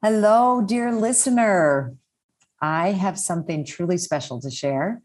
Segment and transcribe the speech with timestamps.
[0.00, 1.96] Hello, dear listener.
[2.62, 5.02] I have something truly special to share.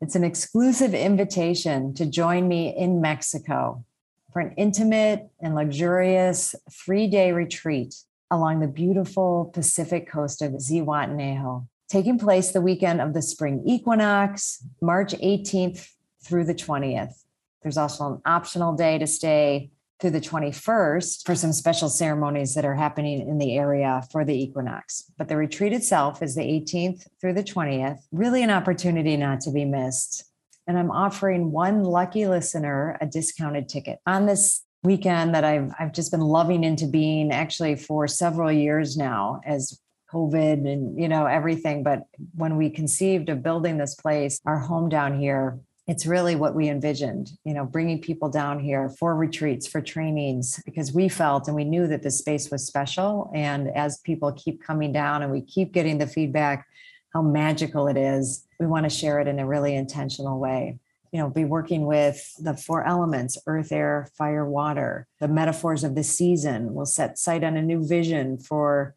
[0.00, 3.84] It's an exclusive invitation to join me in Mexico
[4.32, 7.94] for an intimate and luxurious three day retreat
[8.30, 14.64] along the beautiful Pacific coast of Zihuatanejo, taking place the weekend of the spring equinox,
[14.80, 15.90] March 18th
[16.24, 17.22] through the 20th.
[17.62, 19.72] There's also an optional day to stay
[20.02, 24.34] through the 21st for some special ceremonies that are happening in the area for the
[24.34, 25.04] equinox.
[25.16, 29.52] But the retreat itself is the 18th through the 20th, really an opportunity not to
[29.52, 30.24] be missed.
[30.66, 35.92] And I'm offering one lucky listener a discounted ticket on this weekend that I've I've
[35.92, 39.78] just been loving into being actually for several years now as
[40.12, 41.84] COVID and you know everything.
[41.84, 46.54] But when we conceived of building this place, our home down here, it's really what
[46.54, 51.48] we envisioned you know bringing people down here for retreats for trainings because we felt
[51.48, 53.30] and we knew that this space was special.
[53.34, 56.66] And as people keep coming down and we keep getting the feedback
[57.12, 60.78] how magical it is we want to share it in a really intentional way.
[61.10, 65.06] You know be working with the four elements earth air fire water.
[65.20, 68.94] The metaphors of the season will set sight on a new vision for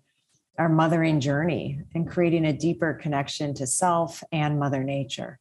[0.58, 5.40] our mothering journey and creating a deeper connection to self and mother nature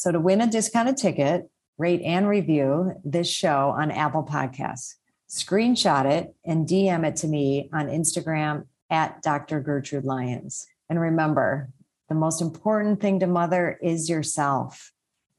[0.00, 4.94] so to win a discounted ticket, rate and review this show on Apple Podcasts.
[5.28, 9.60] Screenshot it and DM it to me on Instagram at Dr.
[9.60, 10.66] Gertrude Lyons.
[10.88, 11.68] And remember,
[12.08, 14.90] the most important thing to mother is yourself.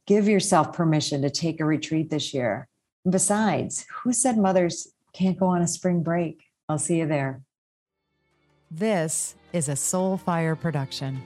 [0.06, 2.68] Give yourself permission to take a retreat this year.
[3.10, 6.44] besides, who said mothers can't go on a spring break?
[6.70, 7.42] I'll see you there.
[8.70, 11.20] This is a Soulfire production.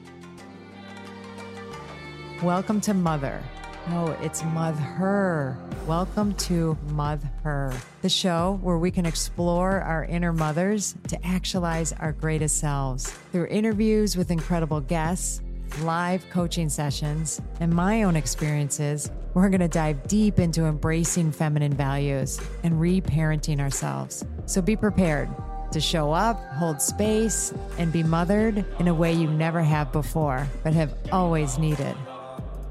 [2.43, 3.41] Welcome to Mother.
[3.89, 5.57] No, it's Mother.
[5.87, 12.11] Welcome to Mother, the show where we can explore our inner mothers to actualize our
[12.11, 13.09] greatest selves.
[13.31, 15.41] Through interviews with incredible guests,
[15.79, 21.73] live coaching sessions, and my own experiences, we're going to dive deep into embracing feminine
[21.73, 24.25] values and reparenting ourselves.
[24.45, 25.29] So be prepared
[25.71, 30.45] to show up, hold space, and be mothered in a way you never have before,
[30.65, 31.95] but have always needed.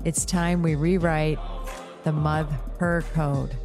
[0.05, 1.39] It's time we rewrite
[2.05, 3.57] the Mother Code.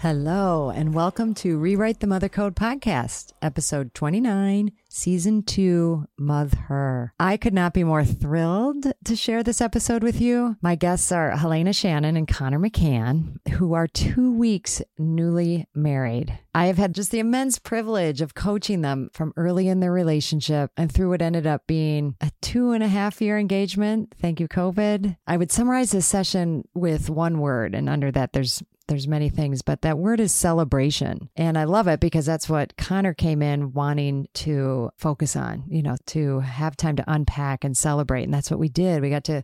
[0.00, 7.12] Hello, and welcome to Rewrite the Mother Code podcast, episode 29, season two, Mother.
[7.20, 10.56] I could not be more thrilled to share this episode with you.
[10.62, 16.38] My guests are Helena Shannon and Connor McCann, who are two weeks newly married.
[16.54, 20.70] I have had just the immense privilege of coaching them from early in their relationship
[20.76, 24.14] and through what ended up being a two and a half year engagement.
[24.18, 25.18] Thank you, COVID.
[25.26, 29.62] I would summarize this session with one word, and under that, there's there's many things,
[29.62, 31.28] but that word is celebration.
[31.36, 35.82] And I love it because that's what Connor came in wanting to focus on, you
[35.82, 38.24] know, to have time to unpack and celebrate.
[38.24, 39.02] And that's what we did.
[39.02, 39.42] We got to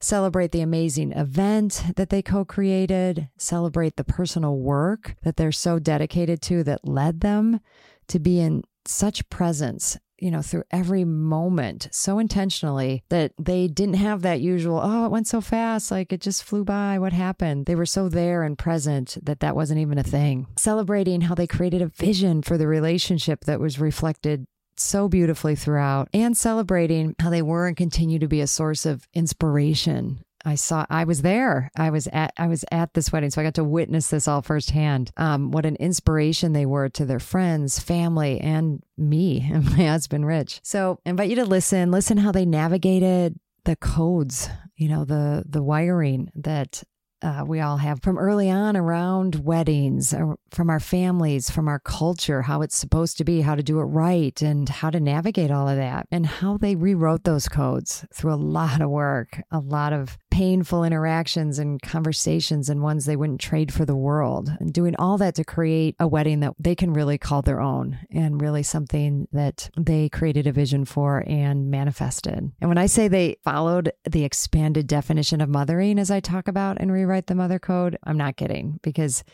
[0.00, 5.78] celebrate the amazing event that they co created, celebrate the personal work that they're so
[5.78, 7.60] dedicated to that led them
[8.08, 13.94] to be in such presence you know, through every moment so intentionally that they didn't
[13.96, 16.98] have that usual, oh, it went so fast, like it just flew by.
[16.98, 17.66] What happened?
[17.66, 20.46] They were so there and present that that wasn't even a thing.
[20.56, 24.46] Celebrating how they created a vision for the relationship that was reflected
[24.76, 29.08] so beautifully throughout and celebrating how they were and continue to be a source of
[29.12, 31.70] inspiration I saw I was there.
[31.76, 34.40] I was at I was at this wedding, so I got to witness this all
[34.40, 35.10] firsthand.
[35.18, 40.26] Um, what an inspiration they were to their friends, family, and me and my husband
[40.26, 40.60] Rich.
[40.62, 45.44] So I invite you to listen, listen how they navigated the codes, you know, the
[45.46, 46.82] the wiring that
[47.22, 51.78] uh, we all have from early on around weddings, uh, from our families, from our
[51.78, 55.50] culture, how it's supposed to be, how to do it right, and how to navigate
[55.50, 59.58] all of that, and how they rewrote those codes through a lot of work, a
[59.58, 64.72] lot of painful interactions and conversations, and ones they wouldn't trade for the world, and
[64.72, 68.40] doing all that to create a wedding that they can really call their own and
[68.40, 72.52] really something that they created a vision for and manifested.
[72.60, 76.76] And when I say they followed the expanded definition of mothering, as I talk about
[76.80, 79.24] and rewrite the mother code, I'm not kidding because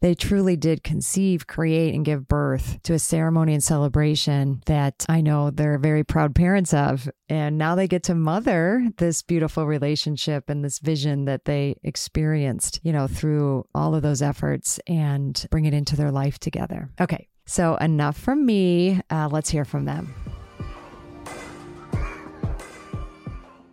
[0.00, 5.20] they truly did conceive, create, and give birth to a ceremony and celebration that I
[5.20, 7.08] know they're very proud parents of.
[7.28, 12.80] And now they get to mother this beautiful relationship and this vision that they experienced,
[12.82, 16.90] you know, through all of those efforts and bring it into their life together.
[17.00, 17.28] Okay.
[17.46, 19.00] So, enough from me.
[19.10, 20.31] Uh, let's hear from them.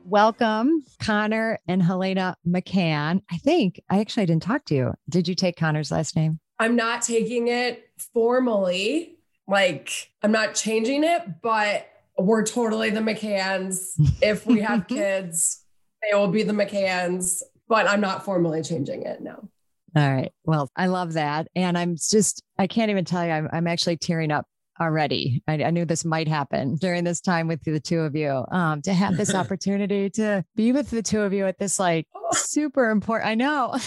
[0.09, 3.21] Welcome Connor and Helena McCann.
[3.31, 4.93] I think I actually didn't talk to you.
[5.07, 6.39] Did you take Connor's last name?
[6.57, 9.19] I'm not taking it formally.
[9.47, 13.91] Like, I'm not changing it, but we're totally the McCanns.
[14.21, 15.63] If we have kids,
[16.01, 19.21] they will be the McCanns, but I'm not formally changing it.
[19.21, 19.47] No.
[19.95, 20.31] All right.
[20.43, 21.47] Well, I love that.
[21.55, 24.47] And I'm just, I can't even tell you, I'm, I'm actually tearing up
[24.79, 25.43] already.
[25.47, 28.81] I, I, knew this might happen during this time with the two of you um,
[28.83, 32.89] to have this opportunity to be with the two of you at this like super
[32.89, 33.29] important.
[33.29, 33.77] I know.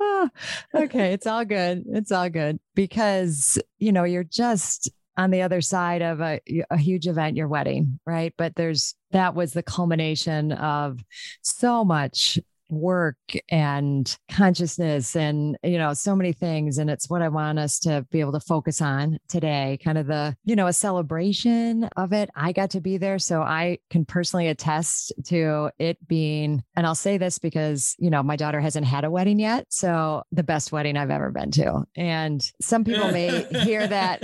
[0.00, 0.28] oh,
[0.74, 1.12] okay.
[1.12, 1.84] It's all good.
[1.88, 6.40] It's all good because, you know, you're just, on the other side of a,
[6.70, 8.34] a huge event, your wedding, right?
[8.36, 10.98] But there's that was the culmination of
[11.42, 12.38] so much
[12.68, 13.16] work
[13.50, 18.06] and consciousness and you know so many things and it's what i want us to
[18.10, 22.30] be able to focus on today kind of the you know a celebration of it.
[22.34, 26.94] I got to be there so i can personally attest to it being and i'll
[26.94, 30.72] say this because you know my daughter hasn't had a wedding yet so the best
[30.72, 34.22] wedding i've ever been to and some people may hear that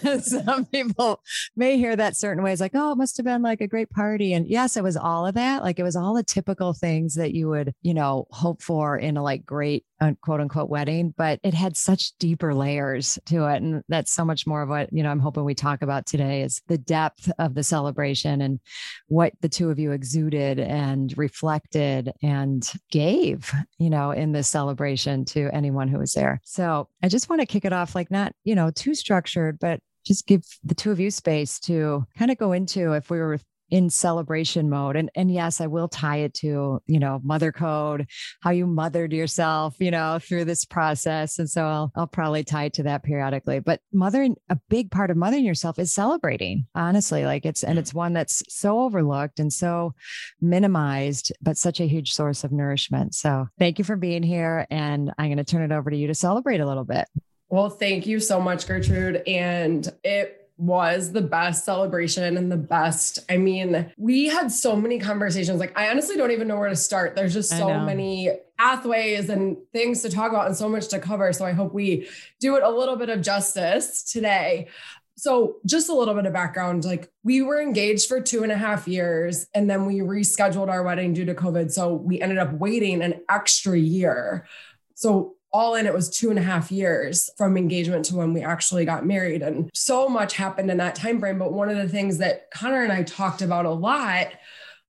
[0.22, 1.22] some people
[1.56, 4.32] may hear that certain ways like oh it must have been like a great party
[4.32, 7.34] and yes it was all of that like it was all the typical things that
[7.34, 11.38] you would, you know, hope for in a like great uh, quote unquote wedding, but
[11.42, 13.62] it had such deeper layers to it.
[13.62, 16.42] And that's so much more of what, you know, I'm hoping we talk about today
[16.42, 18.60] is the depth of the celebration and
[19.08, 25.24] what the two of you exuded and reflected and gave, you know, in this celebration
[25.26, 26.40] to anyone who was there.
[26.44, 29.80] So I just want to kick it off like not, you know, too structured, but
[30.04, 33.38] just give the two of you space to kind of go into if we were
[33.70, 38.06] in celebration mode and and yes i will tie it to you know mother code
[38.40, 42.64] how you mothered yourself you know through this process and so i'll, I'll probably tie
[42.64, 47.24] it to that periodically but mothering a big part of mothering yourself is celebrating honestly
[47.24, 49.94] like it's and it's one that's so overlooked and so
[50.40, 55.12] minimized but such a huge source of nourishment so thank you for being here and
[55.18, 57.06] i'm going to turn it over to you to celebrate a little bit
[57.50, 59.24] well, thank you so much, Gertrude.
[59.26, 63.18] And it was the best celebration and the best.
[63.30, 65.58] I mean, we had so many conversations.
[65.58, 67.16] Like, I honestly don't even know where to start.
[67.16, 71.32] There's just so many pathways and things to talk about and so much to cover.
[71.32, 72.08] So I hope we
[72.40, 74.68] do it a little bit of justice today.
[75.16, 78.56] So, just a little bit of background like, we were engaged for two and a
[78.56, 81.70] half years, and then we rescheduled our wedding due to COVID.
[81.70, 84.46] So, we ended up waiting an extra year.
[84.94, 88.42] So, all in, it was two and a half years from engagement to when we
[88.42, 89.42] actually got married.
[89.42, 91.38] And so much happened in that time frame.
[91.38, 94.28] But one of the things that Connor and I talked about a lot,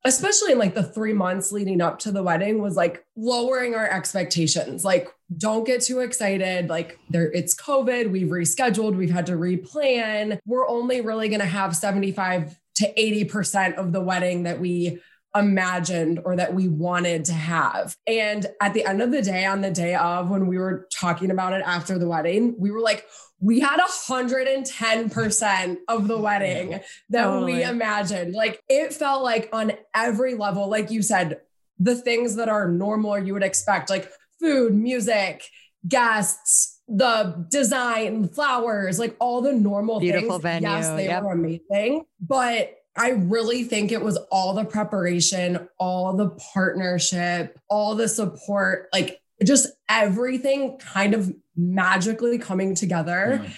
[0.06, 3.90] especially in like the three months leading up to the wedding, was like lowering our
[3.90, 4.86] expectations.
[4.86, 6.70] Like, don't get too excited.
[6.70, 10.40] Like, there it's COVID, we've rescheduled, we've had to replan.
[10.46, 15.02] We're only really gonna have 75 to 80% of the wedding that we
[15.36, 17.96] imagined or that we wanted to have.
[18.06, 21.32] And at the end of the day, on the day of when we were talking
[21.32, 23.06] about it after the wedding, we were like,
[23.40, 26.80] we had 110% of the wedding
[27.10, 27.54] that totally.
[27.54, 28.34] we imagined.
[28.34, 31.40] Like it felt like on every level, like you said,
[31.80, 35.44] the things that are normal or you would expect, like food, music,
[35.88, 40.62] guests, the design, flowers, like all the normal Beautiful things.
[40.62, 40.70] Venue.
[40.70, 41.24] Yes, they yep.
[41.24, 42.04] were amazing.
[42.20, 48.90] But I really think it was all the preparation, all the partnership, all the support,
[48.92, 53.42] like just everything kind of magically coming together.
[53.44, 53.52] Yeah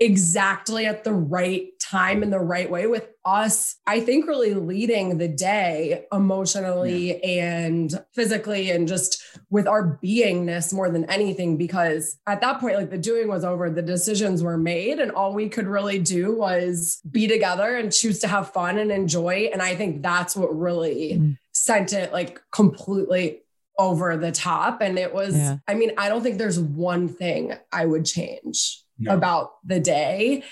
[0.00, 5.18] exactly at the right time in the right way with us i think really leading
[5.18, 7.54] the day emotionally yeah.
[7.54, 12.90] and physically and just with our beingness more than anything because at that point like
[12.90, 17.00] the doing was over the decisions were made and all we could really do was
[17.10, 21.12] be together and choose to have fun and enjoy and i think that's what really
[21.12, 21.38] mm.
[21.52, 23.42] sent it like completely
[23.78, 25.56] over the top and it was yeah.
[25.68, 29.14] i mean i don't think there's one thing i would change no.
[29.14, 30.42] about the day.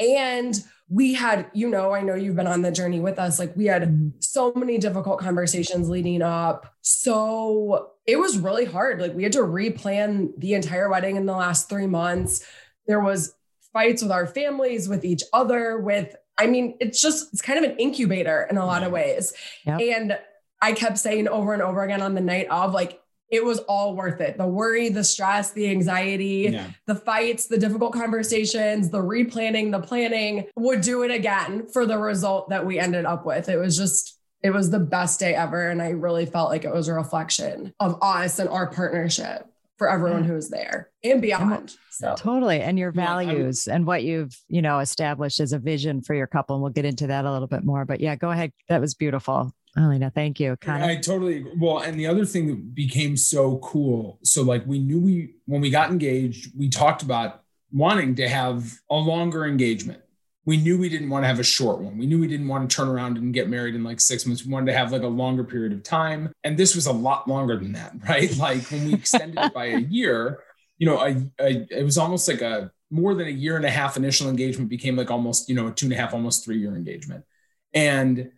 [0.00, 0.54] And
[0.88, 3.38] we had, you know, I know you've been on the journey with us.
[3.38, 4.08] Like we had mm-hmm.
[4.20, 6.74] so many difficult conversations leading up.
[6.80, 9.00] So it was really hard.
[9.00, 12.44] Like we had to replan the entire wedding in the last three months.
[12.86, 13.34] There was
[13.72, 17.70] fights with our families, with each other, with, I mean, it's just, it's kind of
[17.70, 19.34] an incubator in a lot of ways.
[19.66, 19.80] Yep.
[19.80, 20.18] And
[20.62, 22.98] I kept saying over and over again on the night of like,
[23.30, 24.38] it was all worth it.
[24.38, 26.70] The worry, the stress, the anxiety, yeah.
[26.86, 31.98] the fights, the difficult conversations, the replanning, the planning would do it again for the
[31.98, 33.48] result that we ended up with.
[33.48, 35.68] It was just, it was the best day ever.
[35.68, 39.46] And I really felt like it was a reflection of us and our partnership
[39.78, 41.74] for everyone who was there and beyond.
[41.90, 42.60] So totally.
[42.60, 46.26] And your values yeah, and what you've, you know, established as a vision for your
[46.26, 46.56] couple.
[46.56, 47.84] And we'll get into that a little bit more.
[47.84, 48.52] But yeah, go ahead.
[48.68, 49.52] That was beautiful.
[49.76, 50.56] Alina, thank you.
[50.56, 54.18] Kind I totally well, and the other thing that became so cool.
[54.24, 58.80] So like we knew we when we got engaged, we talked about wanting to have
[58.90, 60.00] a longer engagement.
[60.48, 61.98] We knew we didn't want to have a short one.
[61.98, 64.46] We knew we didn't want to turn around and get married in like six months.
[64.46, 66.32] We wanted to have like a longer period of time.
[66.42, 68.34] And this was a lot longer than that, right?
[68.34, 70.42] Like when we extended it by a year,
[70.78, 73.70] you know, a, a, it was almost like a more than a year and a
[73.70, 76.56] half initial engagement became like almost, you know, a two and a half, almost three
[76.56, 77.26] year engagement.
[77.74, 78.30] And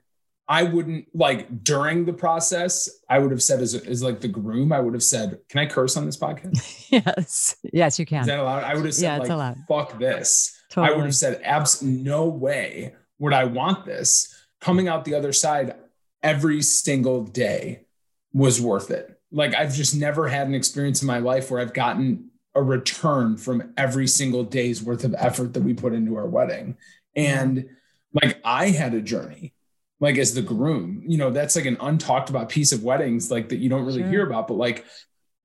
[0.48, 4.72] I wouldn't like during the process, I would have said as, as like the groom,
[4.72, 6.86] I would have said, can I curse on this podcast?
[6.90, 7.54] yes.
[7.72, 8.22] Yes, you can.
[8.22, 8.64] Is that allowed?
[8.64, 9.58] I would have said Yeah, it's like, allowed.
[9.68, 10.56] fuck this.
[10.76, 14.34] I would have said, abs no way would I want this.
[14.60, 15.74] Coming out the other side
[16.22, 17.86] every single day
[18.32, 19.18] was worth it.
[19.32, 23.36] Like I've just never had an experience in my life where I've gotten a return
[23.36, 26.76] from every single day's worth of effort that we put into our wedding.
[27.16, 27.68] And
[28.12, 29.54] like I had a journey,
[30.00, 33.48] like as the groom, you know, that's like an untalked about piece of weddings, like
[33.50, 34.10] that you don't really Sure.
[34.10, 34.48] hear about.
[34.48, 34.84] But like,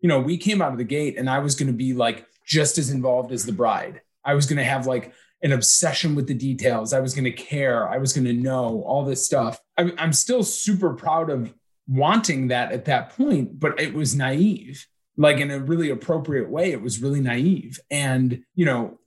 [0.02, 2.26] you know, we came out of the gate and I was going to be like
[2.46, 4.02] just as involved as the bride.
[4.26, 5.14] I was going to have like
[5.44, 6.94] an obsession with the details.
[6.94, 7.88] I was going to care.
[7.88, 9.60] I was going to know all this stuff.
[9.78, 11.54] I'm, I'm still super proud of
[11.88, 16.72] wanting that at that point, but it was naive, like in a really appropriate way.
[16.72, 17.80] It was really naive.
[17.92, 19.00] And, you know,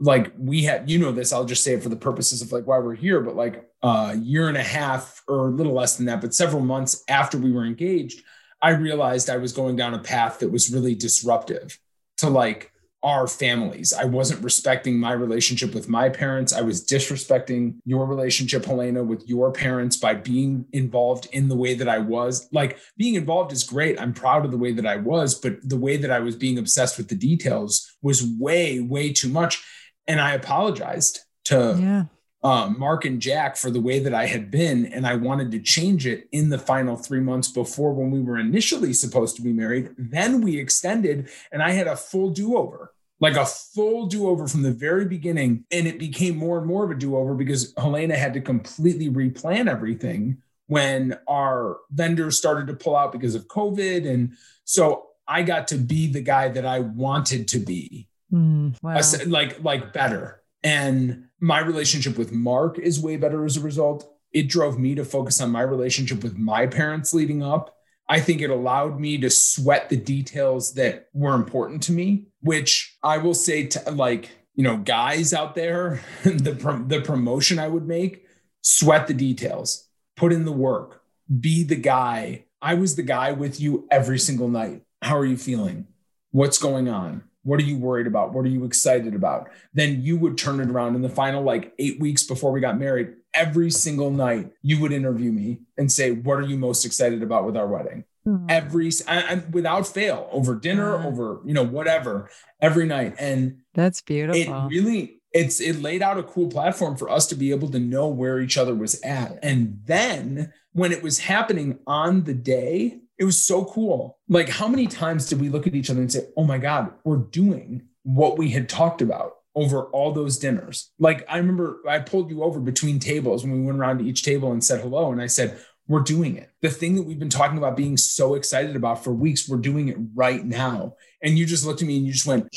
[0.00, 2.66] like we had, you know, this, I'll just say it for the purposes of like
[2.66, 6.06] why we're here, but like a year and a half or a little less than
[6.06, 8.22] that, but several months after we were engaged,
[8.62, 11.78] I realized I was going down a path that was really disruptive
[12.18, 12.69] to like
[13.02, 13.92] our families.
[13.92, 16.52] I wasn't respecting my relationship with my parents.
[16.52, 21.74] I was disrespecting your relationship, Helena, with your parents by being involved in the way
[21.74, 22.48] that I was.
[22.52, 24.00] Like being involved is great.
[24.00, 26.58] I'm proud of the way that I was, but the way that I was being
[26.58, 29.64] obsessed with the details was way, way too much.
[30.06, 32.04] And I apologized to yeah.
[32.42, 35.60] Um, Mark and Jack for the way that I had been, and I wanted to
[35.60, 39.52] change it in the final three months before when we were initially supposed to be
[39.52, 39.90] married.
[39.98, 44.48] Then we extended, and I had a full do over, like a full do over
[44.48, 45.64] from the very beginning.
[45.70, 49.10] And it became more and more of a do over because Helena had to completely
[49.10, 54.08] replan everything when our vendors started to pull out because of COVID.
[54.08, 54.32] And
[54.64, 58.96] so I got to be the guy that I wanted to be Mm, wow.
[58.96, 63.60] I said, like like better and my relationship with mark is way better as a
[63.60, 64.12] result.
[64.32, 67.74] It drove me to focus on my relationship with my parents leading up.
[68.08, 72.96] I think it allowed me to sweat the details that were important to me which
[73.02, 77.86] i will say to like you know guys out there the the promotion i would
[77.86, 78.24] make
[78.62, 81.00] sweat the details put in the work
[81.38, 82.44] be the guy.
[82.60, 84.82] I was the guy with you every single night.
[85.02, 85.86] How are you feeling?
[86.32, 88.32] What's going on what are you worried about?
[88.32, 89.48] What are you excited about?
[89.72, 92.78] Then you would turn it around in the final like eight weeks before we got
[92.78, 93.14] married.
[93.32, 97.46] Every single night, you would interview me and say, What are you most excited about
[97.46, 98.04] with our wedding?
[98.26, 98.50] Mm.
[98.50, 101.06] Every, I, without fail, over dinner, Yeah.
[101.06, 102.28] over, you know, whatever,
[102.60, 103.14] every night.
[103.18, 104.40] And That's beautiful.
[104.40, 107.78] it really, it's, it laid out a cool platform for us to be able to
[107.78, 109.38] know where each other was at.
[109.42, 114.18] And then when it was happening on the day, it was so cool.
[114.28, 116.90] Like, how many times did we look at each other and say, Oh my God,
[117.04, 120.90] we're doing what we had talked about over all those dinners?
[120.98, 124.22] Like, I remember I pulled you over between tables when we went around to each
[124.22, 125.12] table and said hello.
[125.12, 126.50] And I said, We're doing it.
[126.62, 129.88] The thing that we've been talking about being so excited about for weeks, we're doing
[129.88, 130.94] it right now.
[131.22, 132.48] And you just looked at me and you just went,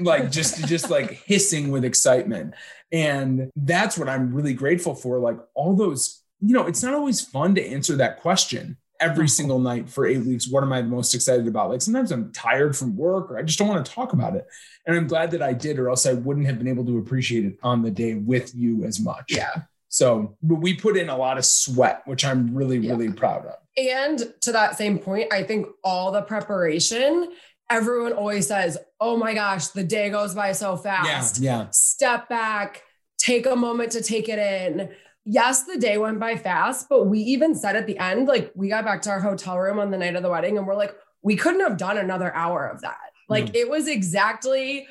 [0.00, 2.54] like, just, just like hissing with excitement.
[2.90, 5.20] And that's what I'm really grateful for.
[5.20, 9.28] Like, all those, you know, it's not always fun to answer that question every hmm.
[9.28, 10.48] single night for eight weeks.
[10.48, 11.70] What am I the most excited about?
[11.70, 14.46] Like sometimes I'm tired from work or I just don't want to talk about it.
[14.86, 17.44] And I'm glad that I did, or else I wouldn't have been able to appreciate
[17.46, 19.24] it on the day with you as much.
[19.28, 19.62] Yeah.
[19.88, 22.90] So, but we put in a lot of sweat, which I'm really, Yeah.
[22.90, 23.54] really proud of.
[23.76, 27.32] And to that same point, I think all the preparation,
[27.70, 31.38] everyone always says, Oh my gosh, the day goes by so fast.
[31.38, 31.58] Yeah.
[31.60, 31.66] Yeah.
[31.70, 32.82] Step back,
[33.18, 34.90] take a moment to take it in.
[35.24, 38.68] Yes, the day went by fast, but we even said at the end, like we
[38.68, 40.94] got back to our hotel room on the night of the wedding and we're like,
[41.22, 42.98] we couldn't have done another hour of that.
[43.28, 43.54] Like mm.
[43.54, 44.86] it was exactly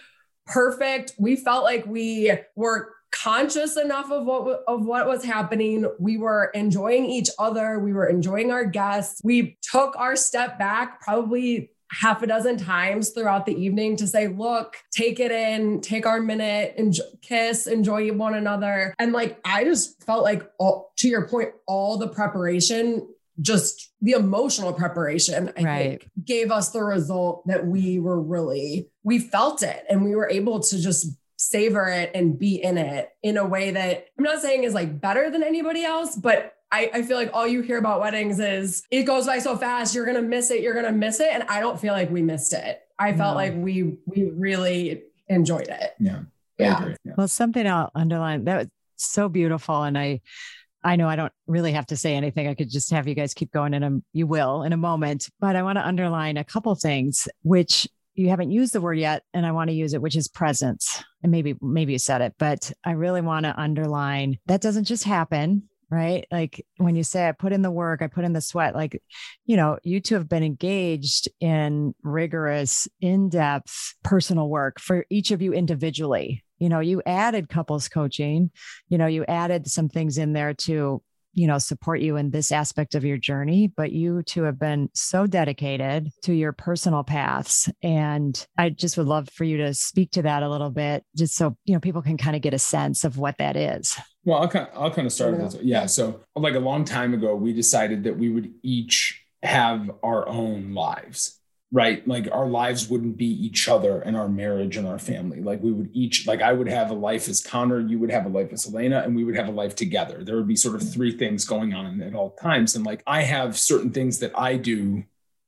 [0.47, 1.13] perfect.
[1.19, 5.85] We felt like we were conscious enough of what of what was happening.
[5.99, 7.79] We were enjoying each other.
[7.79, 9.21] We were enjoying our guests.
[9.23, 14.27] We took our step back probably half a dozen times throughout the evening to say,
[14.27, 18.93] look, take it in, take our minute, enjoy, kiss, enjoy one another.
[18.99, 23.07] And like, I just felt like, all, to your point, all the preparation,
[23.41, 25.99] just the emotional preparation, I Right.
[26.01, 30.29] think, gave us the result that we were really, we felt it and we were
[30.29, 31.07] able to just
[31.37, 35.01] savor it and be in it in a way that I'm not saying is like
[35.01, 38.83] better than anybody else, but I, I feel like all you hear about weddings is
[38.89, 41.29] it goes by so fast, you're gonna miss it, you're gonna miss it.
[41.31, 42.81] And I don't feel like we missed it.
[42.97, 43.35] I felt No.
[43.35, 45.93] like we we really enjoyed it.
[45.99, 46.21] Yeah.
[46.57, 46.93] Yeah.
[47.05, 47.13] yeah.
[47.15, 49.83] Well, something I'll underline that was so beautiful.
[49.83, 50.21] And I,
[50.83, 52.47] I know I don't really have to say anything.
[52.47, 55.55] I could just have you guys keep going and you will in a moment, but
[55.55, 59.23] I want to underline a couple things, which you haven't used the word yet.
[59.33, 61.03] And I want to use it, which is presence.
[61.21, 65.03] And maybe, maybe you said it, but I really want to underline that doesn't just
[65.03, 66.25] happen right?
[66.31, 69.01] Like when you say I put in the work, I put in the sweat, like,
[69.45, 75.31] you know, you two have been engaged in rigorous, in depth personal work for each
[75.31, 76.43] of you individually.
[76.57, 78.51] You know, you added couples coaching,
[78.89, 81.01] you know, you added some things in there to
[81.33, 84.89] you know support you in this aspect of your journey but you two have been
[84.93, 90.11] so dedicated to your personal paths and i just would love for you to speak
[90.11, 92.59] to that a little bit just so you know people can kind of get a
[92.59, 93.97] sense of what that is.
[94.25, 95.61] Well i'll kind of, I'll kind of start with this.
[95.61, 100.27] Yeah so like a long time ago we decided that we would each have our
[100.27, 101.39] own lives
[101.73, 102.07] right?
[102.07, 105.41] Like our lives wouldn't be each other and our marriage and our family.
[105.41, 108.27] Like we would each, like I would have a life as Connor, you would have
[108.27, 110.23] a life as Elena, and we would have a life together.
[110.23, 112.75] There would be sort of three things going on at all times.
[112.75, 115.03] And like I have certain things that I do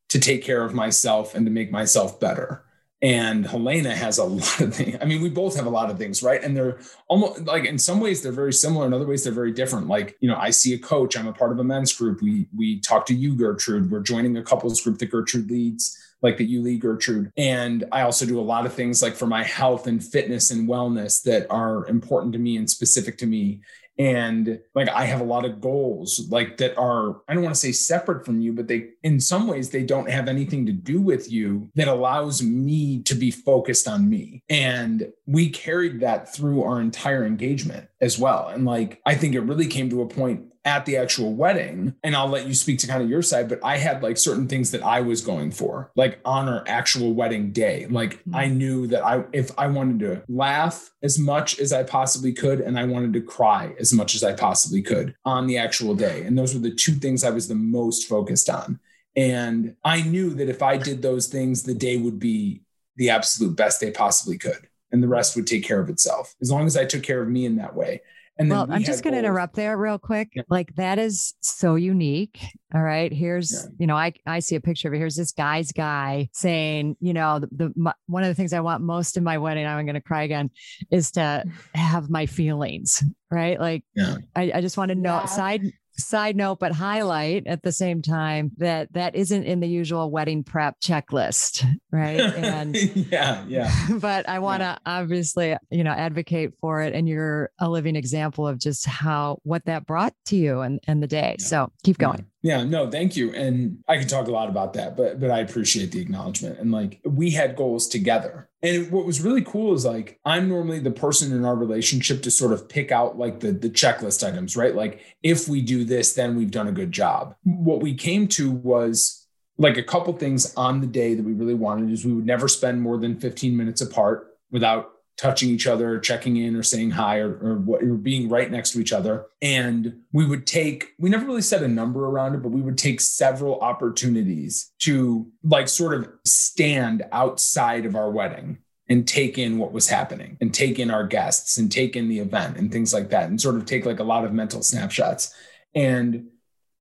[0.10, 2.64] to take care of myself and to make myself better.
[3.04, 4.98] And Helena has a lot of things.
[5.00, 6.44] I mean, we both have a lot of things, right?
[6.44, 9.52] And they're almost like in some ways they're very similar, in other ways they're very
[9.52, 9.86] different.
[9.86, 12.24] Like, you know, I see a coach, I'm a part of a men's group.
[12.24, 13.92] We we talk to you, Gertrude.
[13.92, 17.32] We're joining a couples group that Gertrude leads like that you lead Gertrude.
[17.38, 20.68] And I also do a lot of things like for my health and fitness and
[20.68, 23.62] wellness that are important to me and specific to me.
[23.98, 27.62] And like i have a lot of goals like that are i don't want to
[27.62, 31.00] say separate from you but they in some ways they don't have anything to do
[31.00, 34.44] with you that allows me to be focused on me.
[34.50, 38.50] And we carried that through our entire engagement as well.
[38.50, 42.16] And like i think it really came to a point at the actual wedding and
[42.16, 44.72] I'll let you speak to kind of your side but I had like certain things
[44.72, 47.86] that I was going for like on our actual wedding day.
[47.88, 48.36] Like mm-hmm.
[48.36, 52.62] I knew that I if I wanted to laugh as much as I possibly could
[52.62, 56.24] and I wanted to cry as much as I possibly could on the actual day.
[56.24, 58.80] And those were the two things I was the most focused on.
[59.16, 62.64] And I knew that if I did those things the day would be
[62.96, 66.34] the absolute best day possibly could and the rest would take care of itself.
[66.42, 68.02] As long as I took care of me in that way
[68.38, 70.30] and well, we I'm just going to interrupt there real quick.
[70.34, 70.44] Yeah.
[70.50, 72.40] Like that is so unique.
[72.74, 73.12] All right.
[73.12, 73.70] Here's, yeah.
[73.80, 74.98] you know, I, I see a picture of it.
[74.98, 78.60] Here's this guy's guy saying, you know, the, the my, one of the things I
[78.60, 80.50] want most in my wedding, I'm going to cry again,
[80.92, 81.44] is to
[81.74, 83.04] have my feelings.
[83.32, 83.60] Right.
[83.60, 84.18] Like yeah.
[84.36, 85.62] I, I just want to know side
[85.98, 90.44] side note but highlight at the same time that that isn't in the usual wedding
[90.44, 92.20] prep checklist right?
[92.20, 92.76] And
[93.12, 93.72] yeah yeah.
[94.00, 94.78] but i want to yeah.
[94.86, 99.66] obviously you know advocate for it and you're a living example of just how what
[99.66, 101.36] that brought to you and, and the day.
[101.40, 101.46] Yeah.
[101.46, 103.34] so keep going yeah, no, thank you.
[103.34, 106.60] And I can talk a lot about that, but but I appreciate the acknowledgement.
[106.60, 108.48] And like we had goals together.
[108.62, 112.30] And what was really cool is like I'm normally the person in our relationship to
[112.30, 114.76] sort of pick out like the the checklist items, right?
[114.76, 117.34] Like if we do this, then we've done a good job.
[117.46, 119.26] What we came to was
[119.58, 122.48] like a couple things on the day that we really wanted is we would never
[122.48, 127.20] spend more than 15 minutes apart without touching each other, checking in or saying hi
[127.20, 129.28] or, or what or being right next to each other.
[129.42, 132.78] And we would take, we never really set a number around it, but we would
[132.78, 139.58] take several opportunities to like sort of stand outside of our wedding and take in
[139.58, 142.94] what was happening and take in our guests and take in the event and things
[142.94, 145.34] like that and sort of take like a lot of mental snapshots.
[145.74, 146.28] And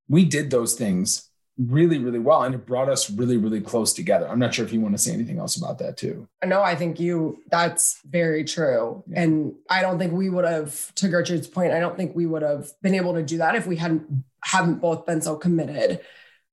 [0.09, 2.43] we did those things really, really well.
[2.43, 4.29] And it brought us really, really close together.
[4.29, 6.29] I'm not sure if you want to say anything else about that too.
[6.45, 9.05] No, I think you, that's very true.
[9.07, 9.23] Yeah.
[9.23, 12.43] And I don't think we would have, to Gertrude's point, I don't think we would
[12.43, 16.01] have been able to do that if we hadn't, haven't both been so committed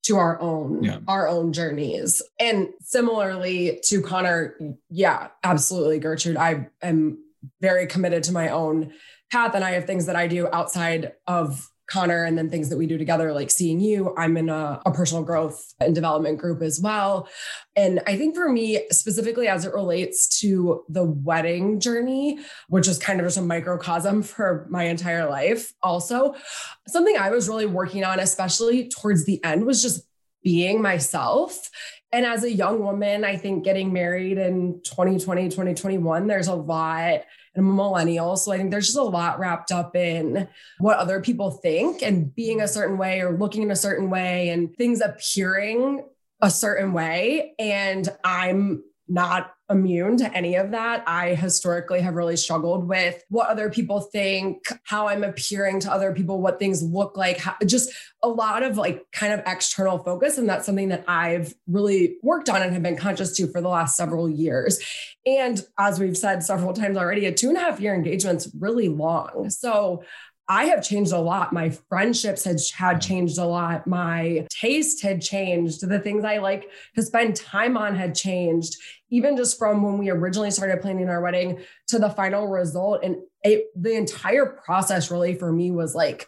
[0.04, 0.98] to our own yeah.
[1.08, 4.58] our own journeys and similarly to connor
[4.90, 7.20] yeah absolutely gertrude i am
[7.60, 8.92] very committed to my own
[9.32, 12.78] path and i have things that i do outside of Connor and then things that
[12.78, 14.16] we do together, like seeing you.
[14.18, 17.28] I'm in a, a, personal growth and development group as well.
[17.76, 22.98] And I think for me, specifically as it relates to the wedding journey, which is
[22.98, 26.36] kind of just a microcosm for my entire life, also,
[26.88, 30.08] something I was really working on, especially towards the end, was just
[30.44, 31.70] being myself.
[32.14, 37.24] And as a young woman, I think getting married in 2020, 2021, there's a lot
[37.56, 38.38] and I'm a millennial.
[38.38, 40.48] So I think there's just a lot wrapped up in
[40.80, 44.50] what other people think and being a certain way or looking in a certain way
[44.50, 46.04] and things appearing
[46.42, 47.54] a certain way.
[47.60, 51.04] And I'm not immune to any of that.
[51.08, 56.14] I historically have really struggled with what other people think, how I'm appearing to other
[56.14, 60.38] people, what things look like, how, just a lot of like kind of external focus.
[60.38, 63.70] And that's something that I've really worked on and have been conscious to for the
[63.70, 64.80] last several years.
[65.26, 68.90] And as we've said several times already, a two and a half year engagement's really
[68.90, 69.50] long.
[69.50, 70.04] So
[70.52, 71.54] I have changed a lot.
[71.54, 73.02] My friendships had, had mm.
[73.02, 73.88] changed a lot.
[73.88, 75.88] My taste had changed.
[75.88, 78.76] The things I like to spend time on had changed,
[79.10, 83.02] even just from when we originally started planning our wedding to the final result.
[83.02, 86.28] And it, the entire process really for me was like,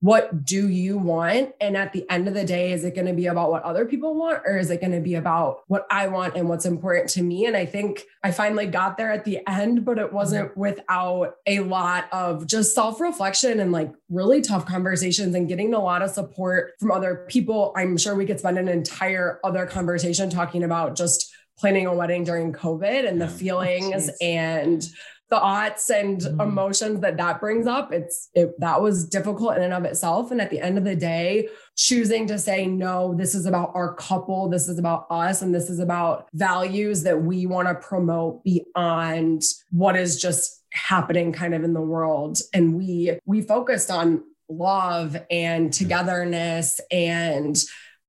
[0.00, 1.52] what do you want?
[1.60, 3.86] And at the end of the day, is it going to be about what other
[3.86, 7.08] people want or is it going to be about what I want and what's important
[7.10, 7.46] to me?
[7.46, 10.60] And I think I finally got there at the end, but it wasn't mm-hmm.
[10.60, 15.82] without a lot of just self reflection and like really tough conversations and getting a
[15.82, 17.72] lot of support from other people.
[17.74, 22.22] I'm sure we could spend an entire other conversation talking about just planning a wedding
[22.22, 24.86] during COVID and the feelings oh, and
[25.28, 26.42] thoughts and mm.
[26.42, 30.30] emotions that that brings up it's it, that was difficult in and of itself.
[30.30, 33.94] And at the end of the day choosing to say no this is about our
[33.94, 38.44] couple this is about us and this is about values that we want to promote
[38.44, 42.38] beyond what is just happening kind of in the world.
[42.52, 47.56] And we we focused on love and togetherness and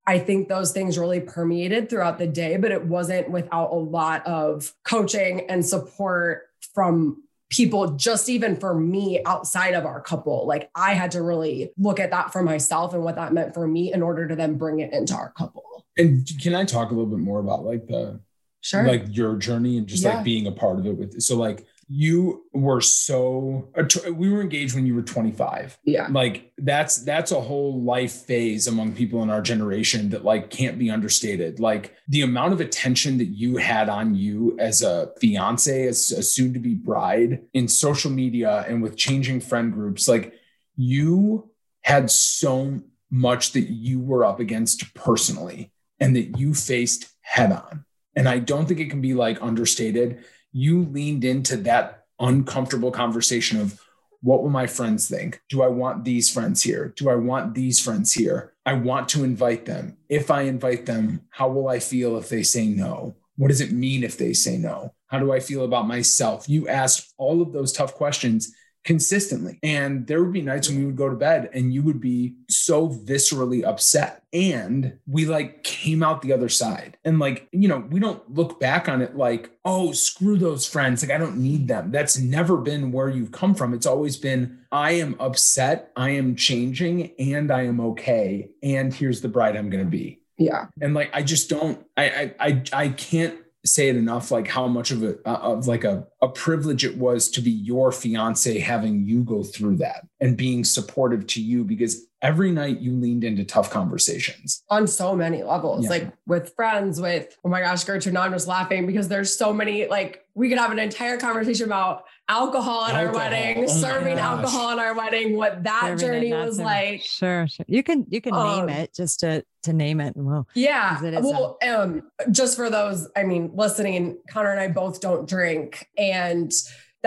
[0.10, 4.25] I think those things really permeated throughout the day, but it wasn't without a lot
[4.25, 6.46] of coaching and support
[6.78, 10.46] from people just even for me outside of our couple.
[10.46, 13.68] Like i had to really look at that for myself and what that meant for
[13.68, 15.63] me in order to then bring it into our couple.
[15.98, 18.20] And can i talk a little bit more about like the
[18.62, 18.84] sure.
[18.84, 20.18] like your journey and just yeah.
[20.18, 24.41] like being a part of it with so like you were so uh, we were
[24.41, 26.08] engaged when you were 25 yeah.
[26.12, 30.78] Like that's that's a whole life phase among people in our generation that like can't
[30.78, 31.62] be understated.
[31.62, 36.21] Like the amount of attention that you had on you as a fiance as a
[36.21, 40.34] soon to be bride in social media and with changing friend groups like
[40.76, 41.50] you
[41.82, 45.71] had so much that you were up against personally
[46.02, 47.86] and that you faced head on.
[48.13, 53.60] And i don't think it can be like understated you leaned into that uncomfortable conversation
[53.60, 53.79] of
[54.21, 55.41] what will my friends think?
[55.49, 56.93] Do I want these friends here?
[56.95, 58.53] Do I want these friends here?
[58.65, 59.97] I want to invite them.
[60.10, 63.15] If I invite them, how will I feel if they say no?
[63.38, 64.93] What does it mean if they say no?
[65.07, 66.49] How do I feel about myself?
[66.49, 68.53] You asked all of those tough questions
[68.88, 69.60] consistently.
[69.62, 72.36] And there would be nights when we would go to bed and you would be
[72.50, 74.23] so viscerally upset.
[74.32, 76.97] And we like came out the other side.
[77.04, 81.04] And like, you know, we don't look back on it like, oh, screw those friends.
[81.04, 81.91] Like, I don't need them.
[81.91, 83.73] That's never been where you've come from.
[83.73, 88.52] It's always been, I am upset, I am changing, and I am okay.
[88.63, 90.21] And here's the bride I'm going to be.
[90.38, 90.67] Yeah.
[90.80, 94.67] And like, I just don't, I, I, I, I can't say it enough like how
[94.67, 98.60] much of a uh, of like a, a privilege it was to be your fiance
[98.60, 103.23] having you go through that and being supportive to you because every night you leaned
[103.23, 105.89] into tough conversations on so many levels yeah.
[105.89, 109.88] like with friends with oh my gosh gertrude i'm just laughing because there's so many
[109.88, 113.22] like we could have an entire conversation about alcohol at alcohol.
[113.22, 117.02] our wedding, oh serving alcohol at our wedding, what that serving journey was like.
[117.02, 117.66] Sure, sure.
[117.68, 120.48] You can you can um, name it just to to name it and well.
[120.54, 121.00] Yeah.
[121.22, 125.88] Well, a- um, just for those, I mean, listening, Connor and I both don't drink.
[125.98, 126.52] And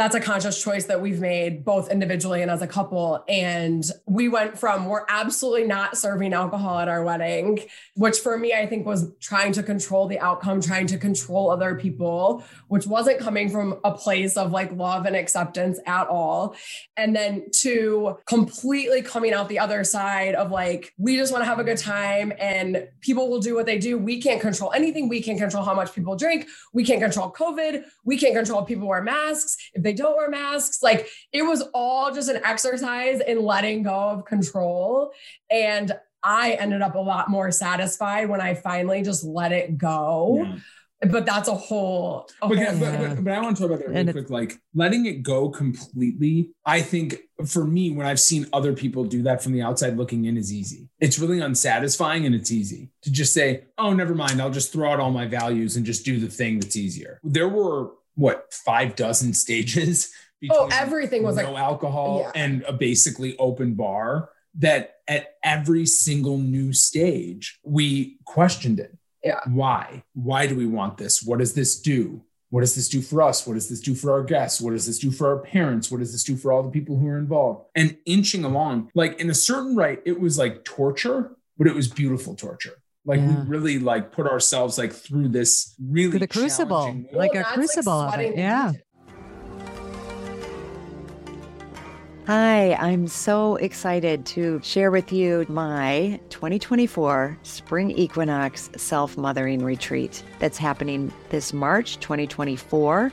[0.00, 3.22] that's a conscious choice that we've made both individually and as a couple.
[3.28, 7.60] And we went from we're absolutely not serving alcohol at our wedding,
[7.96, 11.74] which for me, I think was trying to control the outcome, trying to control other
[11.74, 16.56] people, which wasn't coming from a place of like love and acceptance at all.
[16.96, 21.46] And then to completely coming out the other side of like, we just want to
[21.46, 23.98] have a good time and people will do what they do.
[23.98, 25.10] We can't control anything.
[25.10, 26.46] We can't control how much people drink.
[26.72, 27.84] We can't control COVID.
[28.06, 29.58] We can't control people wear masks.
[29.74, 30.82] If they don't wear masks.
[30.82, 35.12] Like it was all just an exercise in letting go of control.
[35.50, 40.44] And I ended up a lot more satisfied when I finally just let it go.
[40.44, 40.58] Yeah
[41.08, 42.28] but that's a whole.
[42.42, 44.30] A but, whole but, but, but, I want to talk about that really and quick.
[44.30, 46.50] Like letting it go completely.
[46.66, 50.26] I think for me, when I've seen other people do that from the outside looking
[50.26, 50.88] in, is easy.
[51.00, 54.42] It's really unsatisfying and it's easy to just say, "Oh, never mind.
[54.42, 57.48] I'll just throw out all my values and just do the thing that's easier." There
[57.48, 60.12] were what five dozen stages.
[60.50, 62.42] oh, everything was no like alcohol yeah.
[62.42, 64.30] and a basically open bar.
[64.58, 68.96] That at every single new stage we questioned it.
[69.22, 69.40] Yeah.
[69.46, 70.02] Why?
[70.14, 71.22] Why do we want this?
[71.22, 72.22] What does this do?
[72.48, 73.46] What does this do for us?
[73.46, 74.60] What does this do for our guests?
[74.60, 75.88] What does this do for our parents?
[75.88, 77.66] What does this do for all the people who are involved?
[77.76, 81.86] And inching along, like in a certain right, it was like torture, but it was
[81.86, 83.42] beautiful torture Like Yeah.
[83.44, 87.38] we really like put ourselves like through this really Through the crucible, challenging- like a
[87.38, 88.36] that's, crucible of it.
[88.36, 88.72] Yeah.
[92.26, 100.22] Hi, I'm so excited to share with you my 2024 Spring Equinox Self Mothering Retreat
[100.38, 103.10] that's happening this March 2024.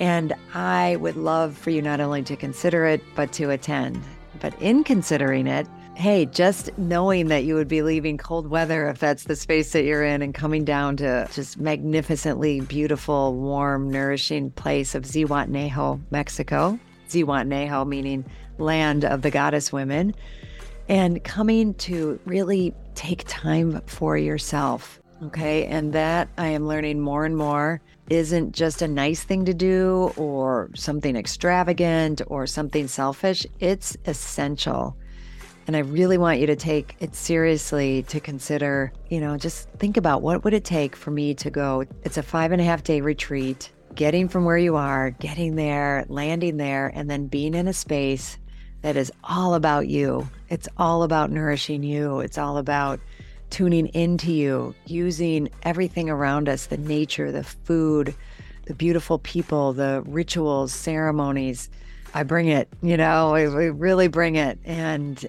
[0.00, 4.00] And I would love for you not only to consider it, but to attend.
[4.40, 5.66] But in considering it,
[5.98, 9.82] hey, just knowing that you would be leaving cold weather if that's the space that
[9.82, 16.78] you're in and coming down to just magnificently beautiful, warm, nourishing place of Zihuatanejo, Mexico.
[17.08, 18.24] Zihuatanejo meaning
[18.58, 20.14] land of the goddess women,
[20.88, 25.00] and coming to really take time for yourself.
[25.24, 25.66] Okay.
[25.66, 30.12] And that I am learning more and more isn't just a nice thing to do
[30.16, 33.44] or something extravagant or something selfish.
[33.58, 34.96] It's essential.
[35.68, 39.98] And I really want you to take it seriously to consider, you know, just think
[39.98, 41.84] about what would it take for me to go.
[42.04, 46.06] It's a five and a half day retreat, getting from where you are, getting there,
[46.08, 48.38] landing there, and then being in a space
[48.80, 50.26] that is all about you.
[50.48, 52.20] It's all about nourishing you.
[52.20, 52.98] It's all about
[53.50, 58.14] tuning into you, using everything around us the nature, the food,
[58.64, 61.68] the beautiful people, the rituals, ceremonies.
[62.14, 64.58] I bring it, you know, we, we really bring it.
[64.64, 65.28] And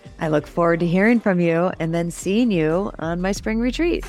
[0.21, 4.05] I look forward to hearing from you and then seeing you on my spring retreat.